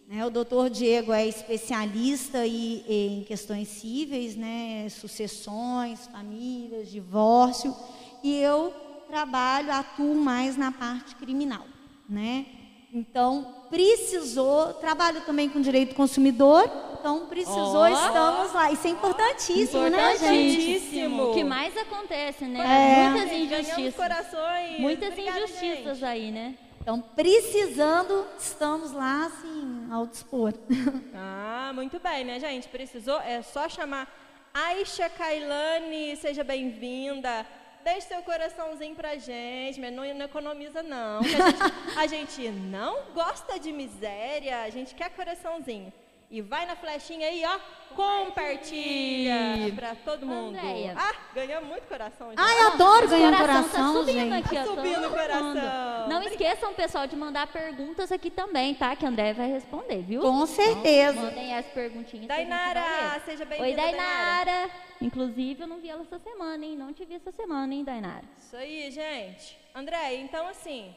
[0.08, 0.24] né.
[0.26, 7.74] o doutor Diego é especialista e- e em questões cíveis, né, sucessões, famílias, divórcio,
[8.22, 8.74] e eu
[9.08, 11.64] trabalho, atuo mais na parte criminal.
[12.06, 12.44] Né?
[12.92, 17.88] Então, precisou, trabalho também com direito do consumidor, então precisou, Ó.
[17.88, 18.70] estamos lá.
[18.70, 20.60] Isso é importantíssimo, né, gente?
[20.60, 21.30] Importantíssimo.
[21.30, 22.60] O que mais acontece, né?
[22.60, 23.08] É.
[23.08, 23.94] Muitas injustiças.
[23.96, 24.78] corações.
[24.78, 26.04] Muitas Obrigada, injustiças gente.
[26.04, 26.54] aí, né?
[26.82, 30.52] Então, precisando, estamos lá, assim, ao dispor.
[31.14, 32.68] Ah, muito bem, né, gente?
[32.68, 34.12] Precisou, é só chamar
[34.52, 37.46] Aisha Kailane, seja bem-vinda.
[37.84, 41.18] Deixe seu coraçãozinho pra gente, mas não, não economiza não.
[41.18, 41.58] A gente,
[41.98, 45.92] a gente não gosta de miséria, a gente quer coraçãozinho.
[46.32, 47.58] E vai na flechinha aí, ó,
[47.94, 50.56] compartilha pra todo mundo.
[50.56, 50.94] Andréia.
[50.96, 52.30] Ah, ganhamos muito coração.
[52.30, 52.40] gente.
[52.40, 54.46] Ai, adoro ganhar Coração coração, tá subindo gente.
[54.46, 54.56] aqui.
[54.56, 55.44] Tá subindo o coração.
[55.44, 56.08] mundo.
[56.08, 58.96] Não esqueçam, pessoal, de mandar perguntas aqui também, tá?
[58.96, 60.22] Que a André vai responder, viu?
[60.22, 61.20] Com certeza.
[61.20, 62.26] Mandem as perguntinhas.
[62.26, 64.70] Dainara, seja bem-vinda, Oi, Dainara.
[65.02, 66.76] Inclusive, eu não vi ela essa semana, hein?
[66.76, 68.24] Não te vi essa semana, hein, Dainara?
[68.38, 69.58] Isso aí, gente.
[69.74, 70.94] André, então assim,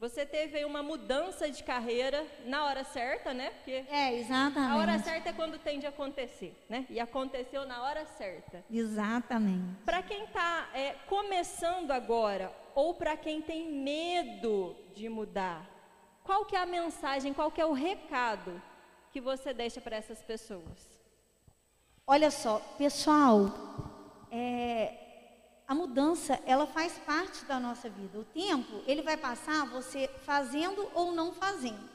[0.00, 3.50] você teve aí uma mudança de carreira na hora certa, né?
[3.50, 5.04] Porque É, a hora exatamente.
[5.04, 6.86] certa é quando tem de acontecer, né?
[6.88, 8.64] E aconteceu na hora certa.
[8.70, 9.76] Exatamente.
[9.84, 10.68] Para quem está
[11.06, 15.68] começando agora ou para quem tem medo de mudar,
[16.24, 18.60] qual que é a mensagem, qual que é o recado
[19.12, 20.98] que você deixa para essas pessoas?
[22.06, 23.50] Olha só, pessoal,
[24.30, 25.09] é,
[25.70, 28.18] a mudança, ela faz parte da nossa vida.
[28.18, 31.88] O tempo, ele vai passar você fazendo ou não fazendo.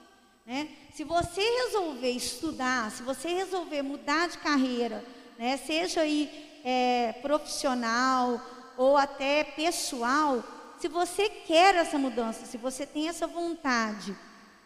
[0.46, 0.70] Né?
[0.94, 5.04] Se você resolver estudar, se você resolver mudar de carreira,
[5.38, 8.40] né, seja aí é, profissional
[8.78, 10.42] ou até pessoal,
[10.80, 14.16] se você quer essa mudança, se você tem essa vontade,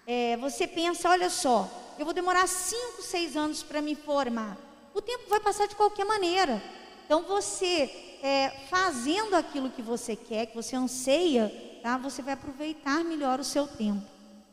[0.06, 1.68] é, você pensa, olha só,
[1.98, 4.56] eu vou demorar cinco, seis anos para me formar.
[4.94, 6.62] O tempo vai passar de qualquer maneira.
[7.10, 11.98] Então você é, fazendo aquilo que você quer, que você anseia, tá?
[11.98, 14.06] Você vai aproveitar melhor o seu tempo.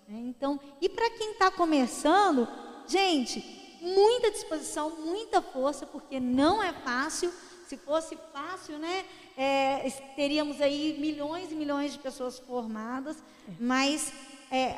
[0.08, 0.20] né?
[0.20, 2.48] Então, e para quem está começando,
[2.86, 3.44] gente,
[3.82, 7.30] muita disposição, muita força, porque não é fácil.
[7.68, 9.04] Se fosse fácil, né?
[9.36, 13.22] é, teríamos aí milhões e milhões de pessoas formadas,
[13.60, 14.14] mas
[14.50, 14.74] é,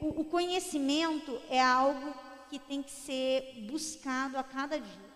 [0.00, 2.14] o, o conhecimento é algo
[2.48, 5.10] que tem que ser buscado a cada dia.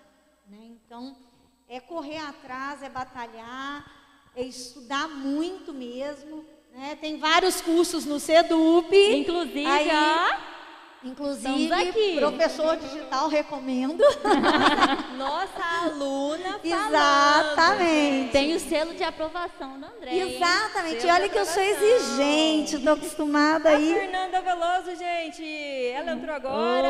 [0.48, 0.58] né?
[0.62, 1.16] Então,
[1.70, 3.88] é correr atrás, é batalhar,
[4.34, 6.44] é estudar muito mesmo.
[6.72, 6.98] né?
[7.00, 8.92] Tem vários cursos no SEDUP.
[8.92, 9.88] Inclusive, Aí.
[11.02, 14.04] Inclusive, professor digital recomendo.
[15.16, 16.64] Nossa aluna falando.
[16.64, 18.32] Exatamente.
[18.32, 20.14] Tem o selo de aprovação da André.
[20.18, 21.06] Exatamente.
[21.06, 23.94] Olha que eu sou exigente, estou acostumada A aí.
[23.94, 25.42] Fernanda Veloso, gente.
[25.88, 26.88] Ela entrou Ó, agora.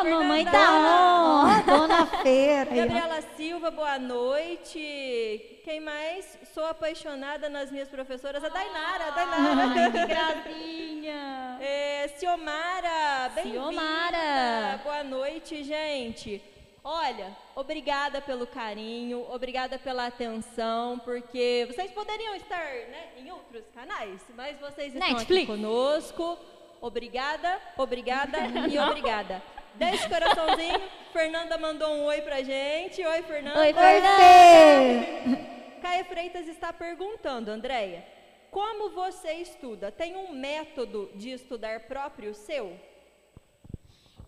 [0.00, 0.82] a mamãe Fernanda.
[0.82, 2.68] Ó, dona Feira.
[2.70, 2.74] ó.
[2.74, 5.60] Gabriela Silva, boa noite.
[5.64, 6.38] Quem mais?
[6.52, 8.42] Sou apaixonada nas minhas professoras.
[8.42, 10.06] A Dainara, a Ai, que Dainara.
[10.06, 11.42] gracinha.
[11.64, 13.60] É, Ciomara, bem-vinda.
[13.60, 14.80] Ciomara.
[14.82, 16.42] Boa noite, gente.
[16.82, 24.20] Olha, obrigada pelo carinho, obrigada pela atenção, porque vocês poderiam estar né, em outros canais,
[24.34, 25.46] mas vocês estão aqui Netflix.
[25.46, 26.36] conosco.
[26.80, 29.40] Obrigada, obrigada e obrigada.
[29.74, 30.80] Deixa o coraçãozinho.
[31.12, 33.06] Fernanda mandou um oi pra gente.
[33.06, 33.60] Oi, Fernanda.
[33.60, 34.16] Oi, Oi, Fernanda.
[34.16, 35.51] Fê.
[35.82, 38.06] Caia Freitas está perguntando, Andréia,
[38.52, 39.90] como você estuda?
[39.90, 42.78] Tem um método de estudar próprio seu?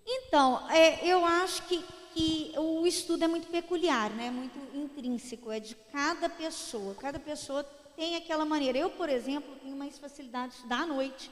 [0.05, 1.81] Então, é, eu acho que,
[2.13, 4.33] que o estudo é muito peculiar, né?
[4.33, 6.93] Muito intrínseco, é de cada pessoa.
[6.97, 7.63] Cada pessoa
[7.95, 8.77] tem aquela maneira.
[8.77, 11.31] Eu, por exemplo, tenho mais facilidade de estudar à noite,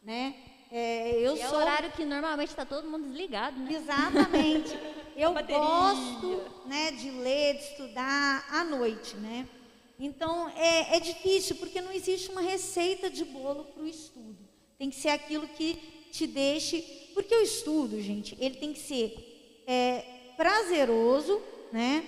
[0.00, 0.59] né?
[0.70, 3.72] É, eu é o sou horário que normalmente está todo mundo desligado, né?
[3.72, 4.70] Exatamente.
[5.16, 9.46] Eu gosto né, de ler, de estudar à noite, né?
[9.98, 14.38] Então é, é difícil porque não existe uma receita de bolo para o estudo.
[14.78, 15.74] Tem que ser aquilo que
[16.10, 16.80] te deixe.
[17.12, 20.04] Porque o estudo, gente, ele tem que ser é,
[20.38, 22.02] prazeroso, né?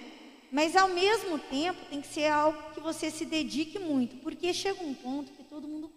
[0.51, 4.83] Mas ao mesmo tempo tem que ser algo que você se dedique muito, porque chega
[4.83, 5.92] um ponto que todo mundo.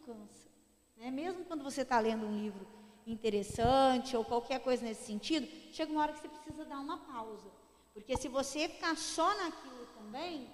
[1.06, 1.12] Né?
[1.12, 2.66] Mesmo quando você está lendo um livro
[3.06, 7.48] interessante ou qualquer coisa nesse sentido, chega uma hora que você precisa dar uma pausa.
[7.94, 10.50] Porque se você ficar só naquilo também,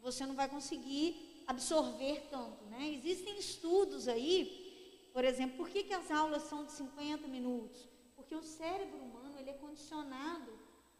[0.00, 2.64] você não vai conseguir absorver tanto.
[2.70, 2.88] Né?
[2.94, 7.86] Existem estudos aí, por exemplo, por que, que as aulas são de 50 minutos?
[8.16, 10.50] Porque o cérebro humano ele é condicionado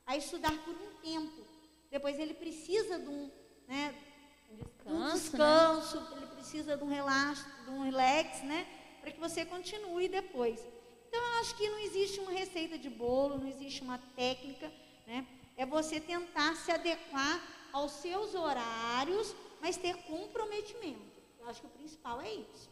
[0.07, 1.43] a estudar por um tempo.
[1.91, 3.31] Depois ele precisa de um,
[3.67, 3.95] né,
[4.51, 5.11] um Descanso, né?
[5.15, 8.67] descanso, ele precisa de um relaxo, de um relax, né?
[9.01, 10.61] Para que você continue depois.
[11.09, 14.71] Então, eu acho que não existe uma receita de bolo, não existe uma técnica,
[15.07, 15.27] né?
[15.57, 21.01] É você tentar se adequar aos seus horários, mas ter comprometimento.
[21.41, 22.71] Eu acho que o principal é isso.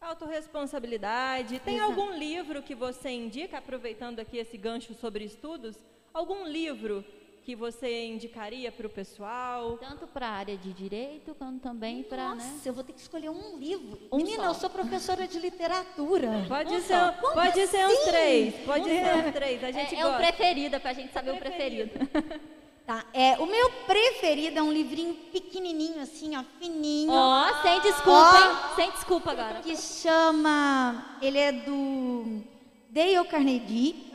[0.00, 1.58] Autoresponsabilidade.
[1.58, 1.90] Tem Exato.
[1.90, 5.76] algum livro que você indica, aproveitando aqui esse gancho sobre estudos?
[6.14, 7.04] Algum livro
[7.50, 9.76] que você indicaria para o pessoal?
[9.78, 12.60] Tanto para a área de direito, quanto também para, Nossa, né?
[12.64, 13.98] eu vou ter que escolher um livro.
[14.12, 14.50] Um Menina, só.
[14.50, 16.44] eu sou professora de literatura.
[16.46, 17.12] Pode Um ser, só.
[17.14, 18.08] Como pode ser uns assim?
[18.10, 18.54] três.
[18.64, 19.64] Pode ser uns três.
[19.64, 21.90] A gente É, é o preferido, para a gente saber o preferido.
[22.86, 27.10] Tá, é, o meu preferido é um livrinho pequenininho assim, ó, fininho.
[27.12, 28.36] Ó, sem desculpa, Ó.
[28.36, 28.56] hein?
[28.76, 29.60] Sem desculpa agora.
[29.60, 32.42] que chama, ele é do
[32.88, 34.09] Dale Carnegie.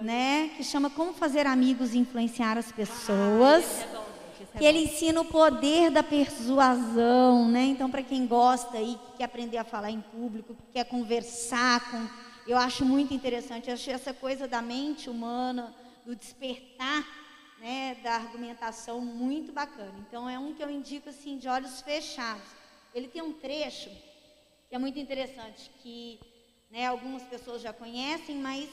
[0.00, 0.50] Né?
[0.56, 3.64] Que chama Como Fazer Amigos e Influenciar as Pessoas.
[3.64, 4.08] Esse é
[4.40, 7.64] esse é que ele ensina o poder da persuasão, né?
[7.64, 11.90] Então, para quem gosta aí, que quer aprender a falar em público, que quer conversar
[11.90, 12.08] com,
[12.46, 13.68] eu acho muito interessante.
[13.68, 15.74] Eu acho essa coisa da mente humana,
[16.06, 17.04] do despertar,
[17.60, 19.94] né, da argumentação muito bacana.
[20.08, 22.56] Então, é um que eu indico assim de olhos fechados.
[22.94, 23.90] Ele tem um trecho
[24.68, 26.20] que é muito interessante, que
[26.70, 28.68] né, algumas pessoas já conhecem, mas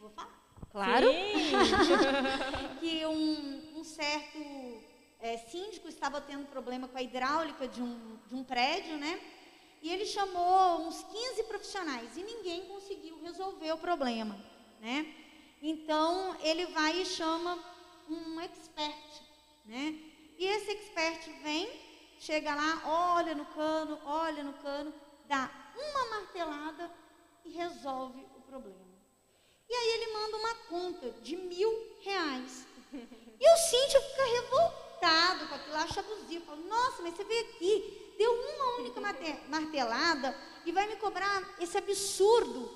[0.00, 0.40] vou falar
[0.72, 1.06] Claro.
[2.80, 4.38] Que um, um certo
[5.20, 9.20] é, síndico estava tendo problema com a hidráulica de um, de um prédio, né?
[9.82, 14.38] E ele chamou uns 15 profissionais e ninguém conseguiu resolver o problema,
[14.80, 15.14] né?
[15.60, 17.58] Então ele vai e chama
[18.08, 19.22] um expert,
[19.64, 19.98] né?
[20.38, 21.68] E esse expert vem,
[22.18, 22.82] chega lá,
[23.16, 24.94] olha no cano, olha no cano,
[25.26, 26.90] dá uma martelada
[27.44, 28.89] e resolve o problema.
[29.70, 32.66] E aí ele manda uma conta de mil reais.
[32.92, 36.44] E o síndico fica revoltado com aquilo, acha abusivo.
[36.44, 39.00] Fala, nossa, mas você veio aqui, deu uma única
[39.48, 42.68] martelada e vai me cobrar esse absurdo.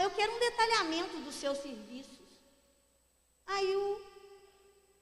[0.00, 2.12] Eu quero um detalhamento dos seus serviços.
[3.46, 4.00] Aí o,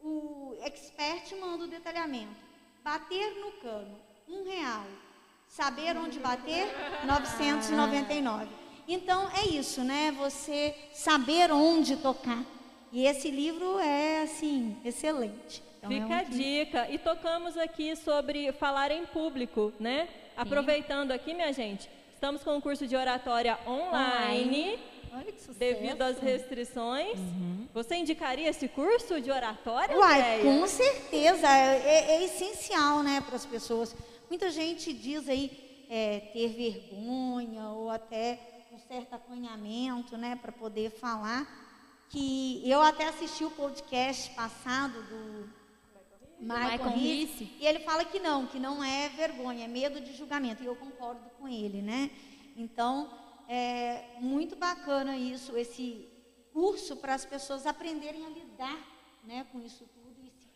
[0.01, 2.41] o expert manda o detalhamento.
[2.85, 4.87] Bater no cano, um real.
[5.49, 6.69] Saber onde bater,
[7.05, 8.62] 999.
[8.93, 10.15] Então é isso, né?
[10.19, 12.45] Você saber onde tocar.
[12.93, 15.63] E esse livro é assim excelente.
[15.79, 16.91] Então, é Fica um a dica.
[16.91, 20.09] E tocamos aqui sobre falar em público, né?
[20.37, 24.79] Aproveitando aqui, minha gente, estamos com um curso de oratória online,
[25.11, 25.59] Olha que sucesso.
[25.59, 27.19] devido às restrições.
[27.73, 29.97] Você indicaria esse curso de oratória?
[29.97, 30.43] Uai, Andréia?
[30.45, 33.97] com certeza, é, é essencial, né, para as pessoas.
[34.29, 35.51] Muita gente diz aí
[35.89, 41.47] é, ter vergonha ou até um certo acanhamento, né, para poder falar.
[42.09, 45.53] Que eu até assisti o podcast passado do
[46.39, 47.57] Michael, Michael Risse.
[47.61, 50.63] e ele fala que não, que não é vergonha, é medo de julgamento.
[50.63, 52.11] E eu concordo com ele, né?
[52.57, 53.11] Então,
[53.49, 56.09] é muito bacana isso, esse
[56.53, 58.79] curso para as pessoas aprenderem a lidar
[59.25, 60.49] né, com isso tudo e se,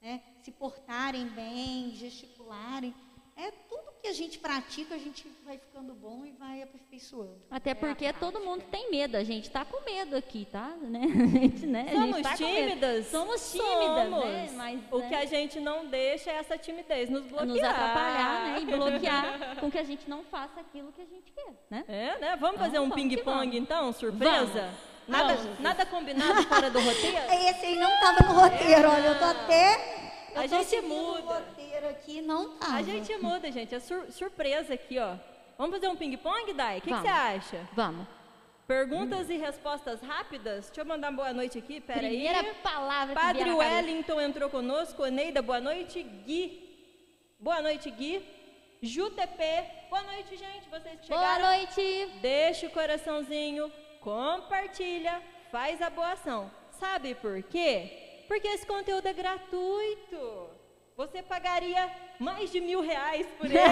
[0.00, 2.94] né, se portarem bem, gesticularem.
[3.36, 7.40] É tudo que a gente pratica, a gente vai ficando bom e vai aperfeiçoando.
[7.48, 10.72] Até porque todo mundo tem medo, a gente tá com medo aqui, tá?
[10.82, 11.00] Né?
[11.04, 11.86] A gente, né?
[11.88, 13.06] a Somos gente tá tímidas?
[13.06, 14.46] Somos tímidas, né?
[14.46, 14.52] Somos.
[14.54, 17.46] Mas, o né, que a gente não deixa é essa timidez nos bloquear.
[17.46, 18.58] nos atrapalhar, né?
[18.60, 21.84] E bloquear com que a gente não faça aquilo que a gente quer, né?
[21.86, 22.36] É, né?
[22.36, 24.62] Vamos fazer um vamos ping-pong então, surpresa?
[24.62, 24.92] Vamos.
[25.06, 25.60] Nada, Vamos.
[25.60, 27.16] nada combinado fora do roteiro?
[27.48, 30.01] Esse aí não estava no roteiro, olha, eu tô até
[30.34, 31.44] A gente muda.
[31.84, 32.74] O aqui não tá.
[32.76, 33.74] A gente muda, gente.
[33.74, 35.16] É sur- surpresa aqui, ó.
[35.58, 36.78] Vamos fazer um ping-pong, Dai?
[36.78, 37.68] O que que você acha?
[37.72, 38.06] Vamos.
[38.66, 40.66] Perguntas e respostas rápidas?
[40.66, 42.54] Deixa eu mandar boa noite aqui, pera Primeira aí.
[42.62, 43.58] palavra que Padre cabeça.
[43.58, 45.04] Wellington entrou conosco.
[45.06, 46.02] Neida, boa noite.
[46.02, 46.70] Gui.
[47.38, 48.24] Boa noite, Gui.
[48.80, 49.64] JuTP.
[49.90, 50.68] Boa noite, gente.
[50.70, 51.56] Vocês que Boa chegaram.
[51.58, 52.06] noite.
[52.20, 56.50] Deixa o coraçãozinho, compartilha, faz a boa ação.
[56.80, 58.01] Sabe por quê?
[58.32, 60.48] Porque esse conteúdo é gratuito.
[60.96, 63.58] Você pagaria mais de mil reais por ele.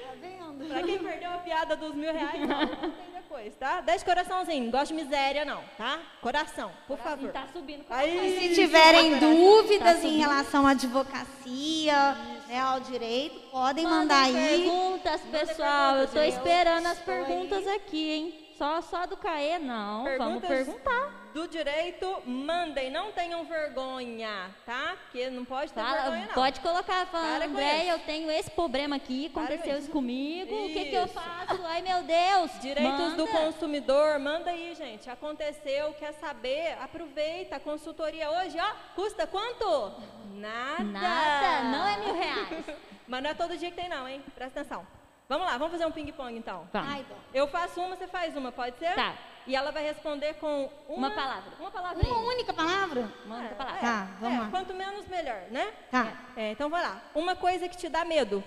[0.00, 0.66] Tá vendo?
[0.66, 2.66] pra quem perdeu a piada dos mil reais, não,
[3.12, 3.80] depois, tá?
[3.80, 6.00] Deixa coraçãozinho, não gosto de miséria não, tá?
[6.20, 7.30] Coração, por favor.
[7.30, 7.84] Tá subindo.
[7.84, 12.14] com Aí, Se tiverem dúvidas Tá em relação à advocacia,
[12.48, 14.62] né, ao direito, podem mandar Mandem aí.
[14.62, 15.96] perguntas, pessoal.
[15.96, 18.49] Eu tô esperando as perguntas aqui, hein?
[18.60, 20.04] Só, só do Caê, não.
[20.18, 21.30] Vamos Perguntas perguntar.
[21.32, 24.98] do direito, mandem, não tenham vergonha, tá?
[25.00, 26.34] Porque não pode ter Fala, vergonha não.
[26.34, 27.92] pode colocar, fala, André, isso.
[27.92, 29.82] eu tenho esse problema aqui, Para aconteceu isso.
[29.84, 31.14] isso comigo, o que, que eu Isso.
[31.14, 31.58] faço?
[31.64, 32.60] Ai, meu Deus.
[32.60, 33.38] Direitos do Manda.
[33.38, 35.08] consumidor, manda aí, gente.
[35.08, 36.76] Aconteceu, quer saber?
[36.82, 37.56] Aproveita.
[37.56, 39.94] A consultoria hoje, ó, custa quanto?
[40.34, 40.84] Nada.
[40.84, 42.64] Nada, não é mil reais.
[43.08, 44.22] Mas não é todo dia que tem, não, hein?
[44.34, 44.86] Presta atenção.
[45.30, 46.68] Vamos lá, vamos fazer um ping-pong então.
[46.72, 46.92] Vamos.
[46.92, 47.14] Ai, dó.
[47.32, 48.96] Eu faço uma, você faz uma, pode ser?
[48.96, 49.14] Tá.
[49.46, 51.52] E ela vai responder com uma, Uma palavra.
[51.60, 52.12] Uma palavrinha.
[52.12, 53.08] Uma única palavra?
[53.26, 53.80] Manda É, a palavra.
[53.80, 54.48] Tá, vamos é, lá.
[54.50, 55.72] Quanto menos, melhor, né?
[55.88, 56.12] Tá.
[56.36, 57.00] É, então vai lá.
[57.14, 58.42] Uma coisa que te dá medo.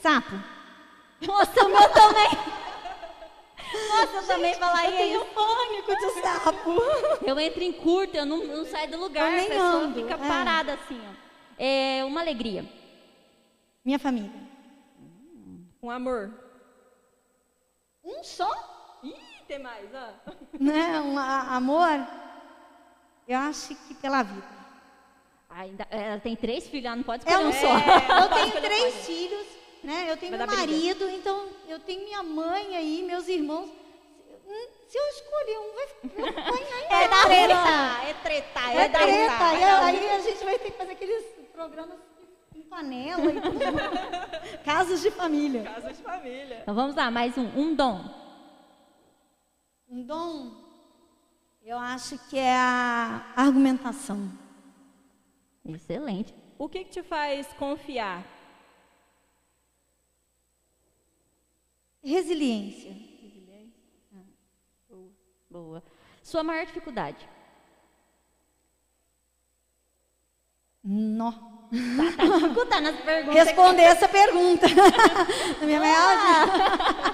[0.00, 0.36] Sapo.
[1.26, 2.30] Nossa, o meu também.
[3.88, 5.34] Nossa, eu também Eu falaria tenho isso.
[5.34, 6.70] pânico de sapo.
[7.26, 10.00] Eu entro em curto, eu não, não saio do lugar, Eu nem a pessoa ando,
[10.00, 10.28] fica é.
[10.28, 11.12] parada assim, ó.
[11.58, 12.64] É uma alegria.
[13.84, 14.30] Minha família.
[15.82, 16.30] Um amor.
[18.04, 18.50] Um só?
[19.02, 19.14] Ih,
[19.46, 20.32] tem mais, ó.
[20.58, 21.00] Né?
[21.00, 22.06] Um a- amor?
[23.26, 24.58] Eu acho que pela vida.
[25.50, 27.58] Ainda, ela tem três filhos, ela não pode É escolher um um só.
[27.60, 28.22] só.
[28.22, 29.46] Eu tenho três filhos,
[29.82, 30.06] né?
[30.10, 30.60] Eu tenho Vai meu dar briga.
[30.66, 33.68] marido, então eu tenho minha mãe aí, meus irmãos.
[34.46, 36.62] Hum, Se eu escolher um, vai.
[36.84, 38.98] É vai dar treta, é treta, é, É treta.
[38.98, 39.44] treta.
[39.48, 41.98] Aí, É aí a gente vai ter que fazer aqueles programas
[42.68, 43.58] panela e tudo.
[44.64, 45.62] Casos de família.
[45.64, 46.60] Casa de família.
[46.62, 47.46] Então vamos lá, mais um.
[47.58, 48.04] Um dom.
[49.88, 50.54] Um dom,
[51.62, 54.30] eu acho que é a argumentação.
[55.64, 56.34] Excelente.
[56.58, 58.24] O que, que te faz confiar?
[62.02, 62.94] Resiliência.
[65.50, 65.82] Boa.
[66.22, 67.26] Sua maior dificuldade.
[70.84, 71.57] Nó.
[71.70, 73.44] Tá dificultando as perguntas.
[73.44, 74.66] Responder essa pergunta.
[75.60, 76.16] A minha, maior,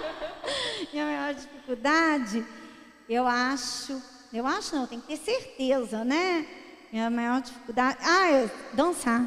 [0.93, 2.45] minha maior dificuldade,
[3.09, 4.01] eu acho,
[4.33, 6.47] eu acho não, tenho que ter certeza, né?
[6.93, 9.25] Minha maior dificuldade, ah, eu, dançar.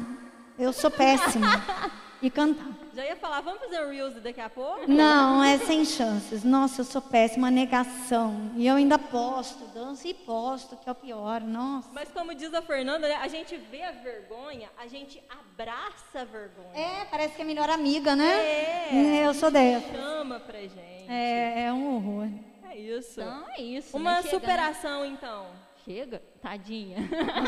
[0.58, 1.48] Eu sou péssima.
[2.20, 2.66] E cantar.
[2.94, 4.90] Já ia falar, vamos fazer um Reels daqui a pouco?
[4.90, 6.42] Não, é sem chances.
[6.42, 8.50] Nossa, eu sou péssima, negação.
[8.56, 11.40] E eu ainda posto, danço e posto, que é o pior.
[11.40, 11.88] Nossa.
[11.92, 16.24] Mas como diz a Fernanda, né, a gente vê a vergonha, a gente abraça a
[16.24, 16.74] vergonha.
[16.74, 18.34] É, parece que é melhor amiga, né?
[18.40, 19.24] É.
[19.24, 19.86] eu sou dessa.
[19.92, 21.08] Chama pra gente.
[21.08, 22.28] É, é um horror.
[22.68, 23.20] É isso.
[23.20, 23.96] Então é isso.
[23.96, 24.22] Uma né?
[24.22, 24.30] Né?
[24.30, 25.46] superação, então.
[25.84, 26.20] Chega?
[26.42, 26.98] Tadinha.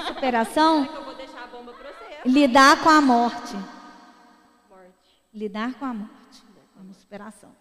[0.06, 2.28] Superação, Que eu vou deixar a bomba pra você.
[2.28, 3.56] lidar com a morte.
[5.32, 6.42] Lidar com a morte.
[6.76, 7.54] É uma superação.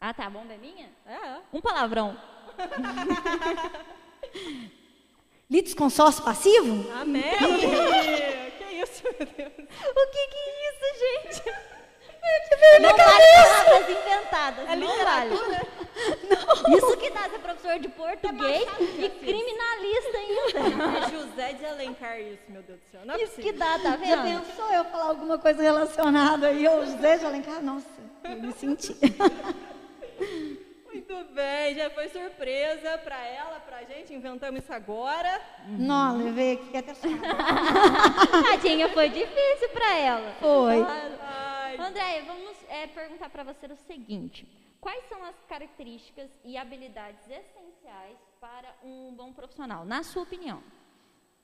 [0.00, 0.26] ah, tá.
[0.26, 0.90] A bomba é minha?
[1.06, 1.40] É.
[1.52, 2.18] Um palavrão.
[5.48, 6.90] Litisconsórcio passivo?
[6.92, 7.22] Amém.
[8.58, 9.30] que isso, meu Deus.
[9.30, 10.84] O que que é isso,
[11.44, 11.75] gente?
[12.80, 14.68] Não Não vale palavras inventadas.
[14.70, 15.30] É não vale.
[15.30, 15.66] literatura?
[16.76, 21.06] Isso que dá ser professor de português e criminalista ainda.
[21.06, 23.00] É José de Alencar isso, meu Deus do céu.
[23.04, 24.42] Não é Isso que dá, tá Já vendo?
[24.44, 27.62] pensou eu falar alguma coisa relacionada aí ao José de Alencar?
[27.62, 27.86] Nossa,
[28.24, 28.94] eu me senti.
[30.86, 34.14] Muito bem, já foi surpresa pra ela, pra gente.
[34.14, 35.40] Inventamos isso agora.
[35.66, 36.94] Não, levei aqui que até.
[38.50, 40.32] Tadinha, foi difícil pra ela.
[40.40, 40.82] Foi.
[40.82, 41.12] Ai,
[41.86, 44.44] Andréia, vamos é, perguntar para você o seguinte:
[44.80, 50.60] quais são as características e habilidades essenciais para um bom profissional, na sua opinião?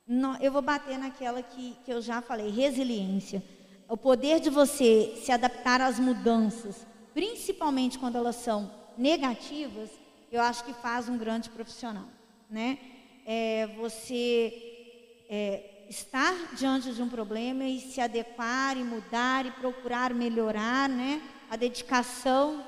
[0.04, 3.40] Não, eu vou bater naquela que, que eu já falei, resiliência.
[3.88, 9.90] O poder de você se adaptar às mudanças, principalmente quando elas são negativas,
[10.30, 12.08] eu acho que faz um grande profissional.
[12.50, 12.78] Né?
[13.24, 20.14] É, você é, estar diante de um problema e se adequar e mudar e procurar
[20.14, 21.20] melhorar, né?
[21.50, 22.66] a dedicação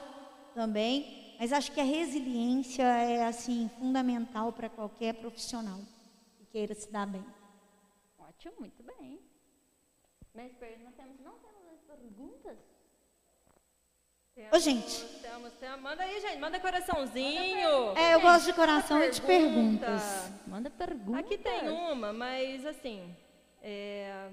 [0.54, 1.36] também.
[1.40, 5.80] Mas acho que a resiliência é assim fundamental para qualquer profissional
[6.36, 7.24] que queira se dar bem.
[8.18, 9.18] Ótimo, muito bem.
[10.34, 11.53] Mas não temos, não temos?
[14.52, 15.04] Ô, gente.
[15.20, 15.80] Temos, temos.
[15.80, 16.38] Manda aí, gente.
[16.38, 17.96] Manda coraçãozinho.
[17.96, 19.86] É, eu gosto de coração e de Pergunta.
[19.86, 20.32] perguntas.
[20.46, 21.24] Manda perguntas.
[21.24, 23.14] Aqui tem uma, mas assim.
[23.62, 24.28] é,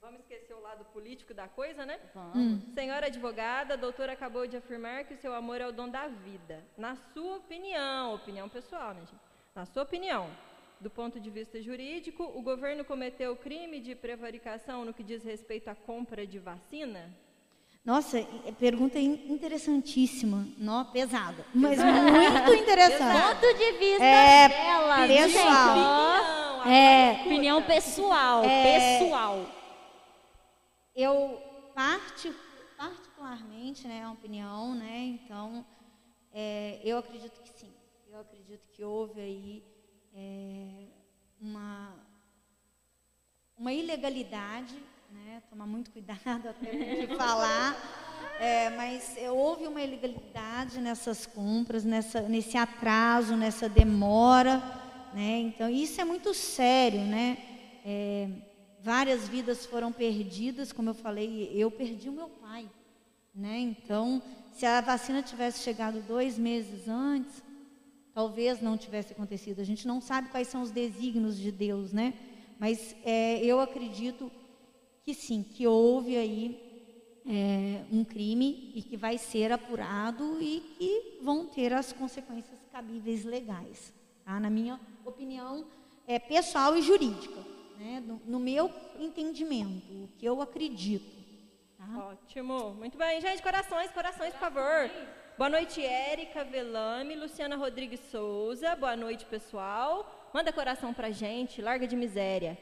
[0.00, 1.98] Vamos esquecer o lado político da coisa, né?
[2.14, 2.62] Vamos.
[2.72, 6.06] Senhora advogada, a doutora acabou de afirmar que o seu amor é o dom da
[6.06, 6.62] vida.
[6.78, 9.20] Na sua opinião, opinião pessoal, né, gente?
[9.52, 10.30] Na sua opinião,
[10.80, 15.68] do ponto de vista jurídico, o governo cometeu crime de prevaricação no que diz respeito
[15.68, 17.10] à compra de vacina?
[17.86, 20.46] Nossa, é- pergunta in- interessantíssima.
[20.58, 21.46] Nó, pesada.
[21.54, 23.40] Mas muito interessante.
[23.40, 25.74] Ponto de vista É, dela, pessoal.
[25.76, 25.86] gente.
[25.86, 27.12] Ó, Opinião, É.
[27.12, 27.26] escuta.
[27.28, 28.98] Opinião pessoal, É.
[28.98, 29.46] pessoal.
[30.96, 31.40] Eu,
[31.74, 32.34] parti-
[32.76, 35.64] particularmente, né, é uma opinião, né, então,
[36.32, 37.72] é, eu acredito que sim.
[38.10, 39.62] Eu acredito que houve aí
[40.12, 40.86] é,
[41.40, 41.94] uma,
[43.56, 44.74] uma ilegalidade,
[45.10, 47.76] né, tomar muito cuidado até que falar,
[48.40, 54.58] é, mas houve uma ilegalidade nessas compras, nessa, nesse atraso, nessa demora,
[55.14, 57.38] né, então isso é muito sério, né,
[57.84, 58.28] é,
[58.80, 62.68] várias vidas foram perdidas, como eu falei, eu perdi o meu pai,
[63.34, 63.58] né?
[63.58, 67.42] Então, se a vacina tivesse chegado dois meses antes,
[68.14, 69.60] talvez não tivesse acontecido.
[69.60, 72.14] A gente não sabe quais são os desígnios de Deus, né?
[72.58, 74.32] Mas é, eu acredito
[75.06, 76.60] que sim, que houve aí
[77.24, 83.24] é, um crime e que vai ser apurado e que vão ter as consequências cabíveis
[83.24, 83.94] legais,
[84.24, 84.40] tá?
[84.40, 85.64] Na minha opinião
[86.08, 87.38] é, pessoal e jurídica
[87.78, 91.16] né, no, no meu entendimento, o que eu acredito.
[91.78, 92.08] Tá?
[92.08, 92.74] Ótimo.
[92.74, 93.40] Muito bem, gente.
[93.40, 94.90] Corações, corações, por favor.
[95.38, 98.74] Boa noite, Érica Velame, Luciana Rodrigues Souza.
[98.74, 100.30] Boa noite, pessoal.
[100.34, 102.58] Manda coração pra gente, larga de miséria.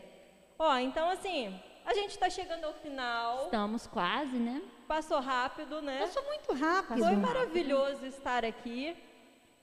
[0.59, 3.45] Ó, então assim, a gente tá chegando ao final.
[3.45, 4.63] Estamos quase, né?
[4.89, 6.01] Passou rápido, né?
[6.01, 7.05] Passou muito rápido.
[7.05, 8.97] Foi maravilhoso estar aqui.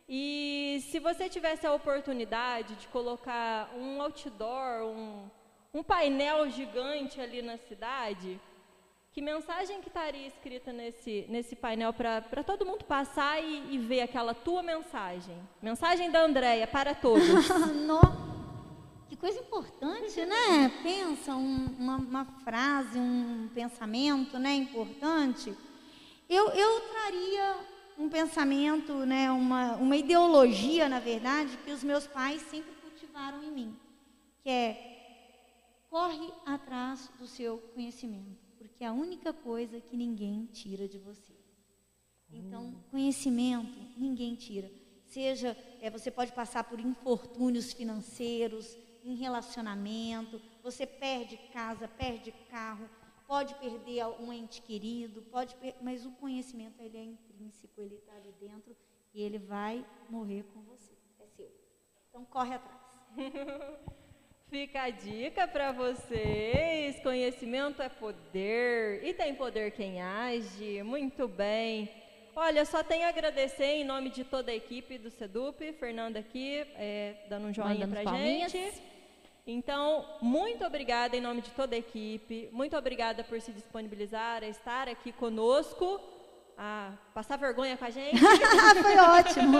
[0.07, 5.29] E se você tivesse a oportunidade de colocar um outdoor, um,
[5.73, 8.39] um painel gigante ali na cidade,
[9.13, 14.01] que mensagem que estaria escrita nesse, nesse painel para todo mundo passar e, e ver
[14.01, 15.37] aquela tua mensagem?
[15.61, 17.27] Mensagem da Andréia para todos.
[19.21, 20.67] Coisa importante, né?
[20.81, 24.55] Pensa um- uma, uma frase, um pensamento, né?
[24.55, 25.53] Importante.
[26.27, 27.59] Eu, eu traria
[27.99, 29.31] um pensamento, né?
[29.31, 33.77] Uma, uma ideologia, na verdade, que os meus pais sempre cultivaram em mim,
[34.41, 34.87] que é
[35.87, 41.33] corre atrás do seu conhecimento, porque é a única coisa que ninguém tira de você.
[42.33, 44.71] Então, conhecimento ninguém tira.
[45.05, 52.89] Seja, é, você pode passar por infortúnios financeiros, em relacionamento, você perde casa, perde carro,
[53.27, 58.13] pode perder um ente querido, pode, per- mas o conhecimento ele é intrínseco, ele está
[58.13, 58.75] ali dentro
[59.13, 60.93] e ele vai morrer com você.
[61.19, 61.51] É seu.
[62.09, 62.81] Então corre atrás.
[64.49, 70.83] Fica a dica para vocês: conhecimento é poder e tem poder quem age.
[70.83, 71.89] Muito bem.
[72.35, 76.59] Olha, só tenho a agradecer em nome de toda a equipe do Sedup, Fernanda aqui,
[76.75, 78.51] é, dando um joinha para palminhas.
[79.45, 84.47] Então, muito obrigada em nome de toda a equipe, muito obrigada por se disponibilizar a
[84.47, 85.99] estar aqui conosco,
[86.57, 88.19] a passar vergonha com a gente.
[88.81, 89.57] Foi ótimo.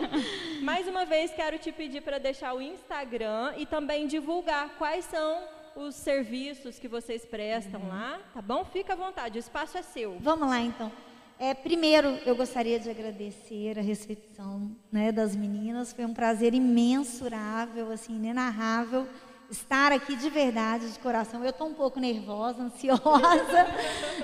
[0.62, 5.42] Mais uma vez, quero te pedir para deixar o Instagram e também divulgar quais são
[5.74, 7.88] os serviços que vocês prestam Uhum.
[7.88, 8.64] lá, tá bom?
[8.66, 10.18] Fica à vontade, o espaço é seu.
[10.20, 10.92] Vamos lá, então.
[11.38, 15.92] É, primeiro, eu gostaria de agradecer a recepção né, das meninas.
[15.92, 19.06] Foi um prazer imensurável, assim, inenarrável
[19.50, 21.42] estar aqui de verdade, de coração.
[21.44, 23.66] Eu estou um pouco nervosa, ansiosa,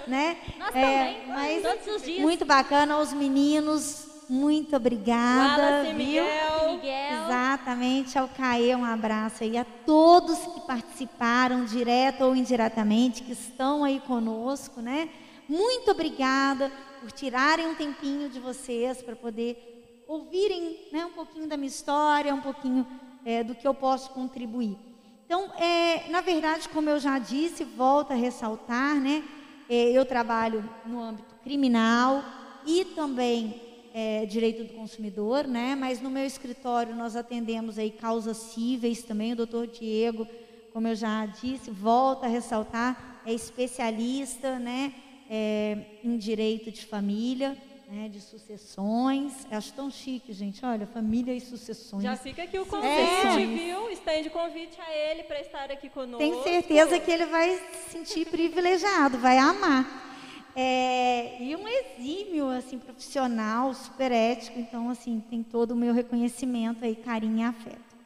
[0.07, 0.37] né?
[0.59, 2.21] Nós É, também, mas todos os dias.
[2.21, 4.07] muito bacana aos meninos.
[4.29, 5.93] Muito obrigada, Wallace?
[5.93, 6.73] Miguel.
[6.75, 7.25] Miguel.
[7.25, 13.83] Exatamente, ao Caê, um abraço aí a todos que participaram, direto ou indiretamente, que estão
[13.83, 15.09] aí conosco, né?
[15.49, 16.71] Muito obrigada
[17.01, 22.35] por tirarem um tempinho de vocês para poder ouvirem né, um pouquinho da minha história,
[22.35, 22.87] um pouquinho
[23.25, 24.77] é, do que eu posso contribuir.
[25.25, 29.25] Então, é, na verdade, como eu já disse, volto a ressaltar, né?
[29.71, 32.25] é, eu trabalho no âmbito criminal
[32.67, 33.63] e também
[33.95, 35.77] é, direito do consumidor, né?
[35.77, 39.33] Mas no meu escritório nós atendemos aí causas cíveis também.
[39.33, 40.27] O doutor Diego,
[40.73, 44.93] como eu já disse, volta a ressaltar, é especialista, né?
[45.31, 47.57] É, em direito de família,
[47.89, 49.47] né, de sucessões.
[49.51, 50.65] Acho tão chique, gente.
[50.67, 52.03] Olha, família e sucessões.
[52.03, 53.47] Já fica aqui o convite, É.
[53.47, 53.89] viu?
[53.91, 56.19] Estende convite a ele para estar aqui conosco.
[56.19, 60.09] Tenho certeza que ele vai se sentir privilegiado, vai amar.
[60.55, 64.59] É, e um exímio, assim, profissional, super ético.
[64.59, 67.97] Então, assim, tem todo o meu reconhecimento aí, carinho e afeto,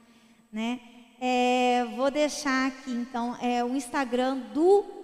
[0.52, 0.78] né?
[1.18, 5.03] É, vou deixar aqui, então, é, o Instagram do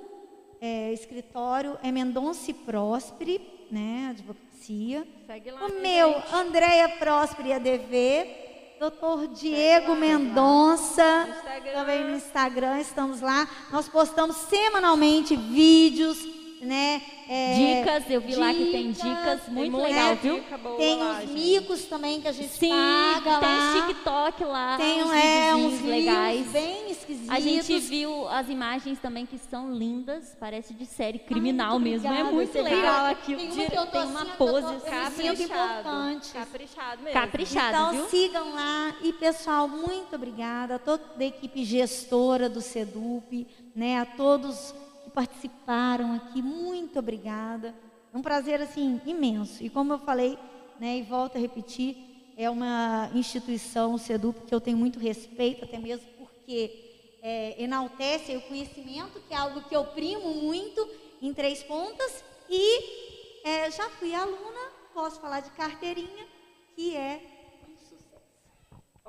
[0.60, 3.40] é, escritório é Mendonça Prosperi,
[3.70, 4.08] né?
[4.10, 5.06] Advocacia.
[5.26, 5.66] Segue lá.
[5.66, 6.34] O meu, gente?
[6.34, 11.28] Andréia Prósperi ADV, doutor Diego Mendonça,
[11.72, 13.48] também no Instagram, estamos lá.
[13.72, 16.18] Nós postamos semanalmente vídeos,
[16.60, 17.00] né?
[17.28, 20.22] é, Dicas, eu vi lá que tem dicas muito muita legal, dica
[20.56, 20.58] viu?
[20.62, 21.32] boa Tem lá, os gente.
[21.32, 23.86] micos também que a gente Sim, paga tem lá.
[23.86, 26.46] TikTok lá, Tem uns é, uns legais.
[26.48, 27.30] bem esquisitos.
[27.30, 32.08] A gente viu as imagens também que são lindas, parece de série criminal muito mesmo.
[32.08, 33.12] obrigada, é muito legal viu?
[33.12, 33.38] aquilo.
[33.40, 35.42] Tem uma que eu tô Tem assim, uma tô- pose eu sinto Caprichado.
[35.44, 36.32] importante.
[36.32, 37.20] Caprichado mesmo.
[37.20, 38.08] caprichado, Então viu?
[38.08, 44.04] sigam lá e pessoal, muito obrigada a toda a equipe gestora do Sedup, né, a
[44.04, 44.74] todos
[45.10, 47.74] que participaram aqui, muito obrigada.
[48.14, 49.62] É um prazer assim imenso.
[49.62, 50.38] E como eu falei,
[50.78, 55.64] né, e volto a repetir, é uma instituição, o Sedup, que eu tenho muito respeito,
[55.64, 60.88] até mesmo porque é, enaltece o conhecimento, que é algo que eu primo muito
[61.20, 66.26] em três pontas, e é, já fui aluna, posso falar de carteirinha,
[66.74, 67.39] que é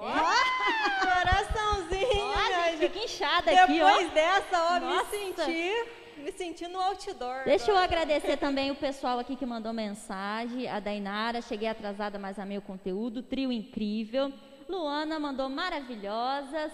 [0.02, 2.22] Ó, coraçãozinho.
[2.24, 3.88] Ó, gente fica inchada aqui, ó.
[3.88, 5.16] Depois dessa, ó, Nossa.
[5.16, 5.86] me senti,
[6.18, 7.44] me senti no outdoor.
[7.46, 8.02] Deixa eu agora.
[8.02, 10.68] agradecer também o pessoal aqui que mandou mensagem.
[10.68, 13.22] A Dainara, cheguei atrasada, mas amei o conteúdo.
[13.22, 14.34] Trio incrível.
[14.68, 16.72] Luana mandou maravilhosas.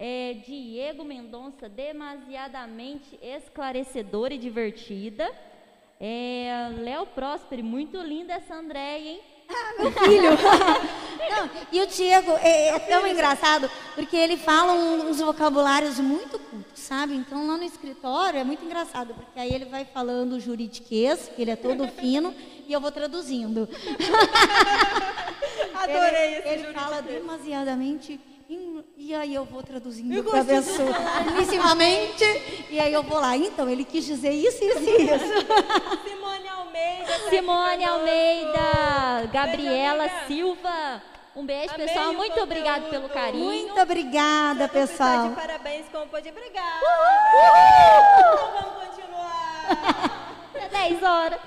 [0.00, 5.28] É, Diego Mendonça, demasiadamente esclarecedora e divertida.
[5.98, 9.20] É, Léo Prósperi, muito linda essa Andréia, hein?
[9.92, 10.30] Filho.
[11.30, 16.80] Não, e o Diego é, é tão engraçado porque ele fala uns vocabulários muito cultos,
[16.80, 17.14] sabe?
[17.14, 21.50] Então lá no escritório é muito engraçado, porque aí ele vai falando juridiquês, que ele
[21.50, 22.34] é todo fino,
[22.66, 23.68] e eu vou traduzindo.
[25.74, 26.74] Adorei ele, esse Ele juridiquês.
[26.74, 28.18] fala demasiadamente.
[28.96, 30.94] E aí eu vou traduzindo para a gosto pessoa.
[31.36, 32.24] Principalmente.
[32.70, 33.36] E aí eu vou lá.
[33.36, 36.08] Então, ele quis dizer isso, isso e isso.
[36.08, 37.06] Simone Almeida.
[37.06, 37.84] tá Simone.
[37.84, 40.26] Almeida, Gabriela Beijo.
[40.26, 41.02] Silva.
[41.36, 42.12] Um beijo, Amei pessoal.
[42.14, 43.02] Muito obrigado conteúdo.
[43.02, 43.44] pelo carinho.
[43.44, 45.28] Muito obrigada, tá pessoal.
[45.28, 46.80] de parabéns, como pode brigar.
[46.82, 48.18] Uhul!
[48.18, 50.34] Então vamos continuar.
[50.54, 51.40] Até 10 horas.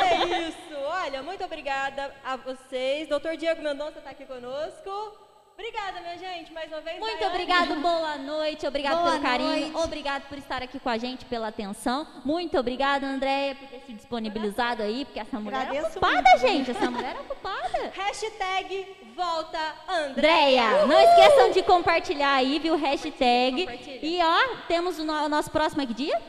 [0.00, 0.74] É isso.
[0.86, 3.08] Olha, muito obrigada a vocês.
[3.08, 5.23] Doutor Diego Mendonça está aqui conosco.
[5.56, 6.98] Obrigada, minha gente, mais uma vez.
[6.98, 9.76] Muito obrigado, boa noite, obrigado Boa pelo carinho, noite.
[9.84, 12.06] obrigado por estar aqui com a gente, pela atenção.
[12.24, 16.38] Muito obrigada, Andréia, por ter se disponibilizado aí, porque essa mulher é Agradeço ocupada, muito.
[16.40, 17.90] gente, essa mulher é ocupada.
[17.94, 20.64] Hashtag volta Andréia.
[20.82, 23.60] Andréia, não esqueçam de compartilhar aí, viu, hashtag.
[23.64, 24.00] Compartilha.
[24.04, 26.20] E ó, temos o, no- o nosso próximo que dia?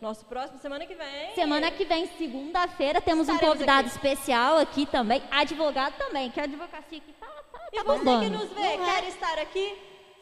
[0.00, 1.34] Nosso próximo semana que vem.
[1.34, 3.96] Semana que vem, segunda-feira, temos um Estaremos convidado aqui.
[3.96, 7.41] especial aqui também, advogado também, que a advocacia aqui tá, tá,
[7.72, 8.24] E você bombando.
[8.24, 9.00] que nos vê, Não é?
[9.00, 9.74] quer estar aqui,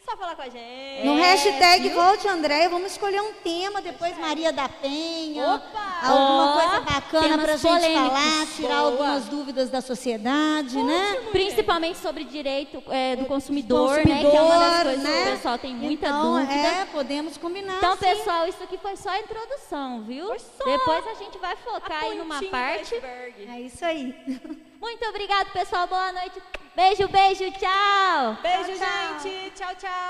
[0.08, 1.04] só falar com a gente.
[1.04, 2.00] No É, hashtag viu?
[2.00, 5.54] Volte Andréia, vamos escolher um tema, depois Maria da Penha.
[5.56, 5.90] Opa!
[6.02, 8.08] Alguma Ó, coisa bacana pra gente polêmicos.
[8.08, 8.90] falar, tirar Boa.
[8.90, 11.16] algumas dúvidas da sociedade, né?
[11.32, 14.20] Principalmente sobre direito é, do consumidor, né?
[14.20, 15.22] Que é uma Consumidor, das coisas que né?
[15.32, 16.52] o pessoal tem muita então, dúvida.
[16.54, 17.76] É, podemos combinar.
[17.78, 17.98] Então, sim.
[18.06, 20.28] pessoal, isso aqui foi só a introdução, viu?
[20.28, 22.94] Foi só Depois a gente vai focar A aí numa parte.
[22.94, 23.48] iceberg.
[23.50, 24.14] É isso aí.
[24.80, 25.86] Muito obrigado, pessoal.
[25.86, 26.42] Boa noite.
[26.74, 28.36] Beijo, beijo, tchau.
[28.42, 29.20] Beijo, Tchau, tchau.
[29.20, 29.50] gente.
[29.50, 30.00] Tchau, tchau.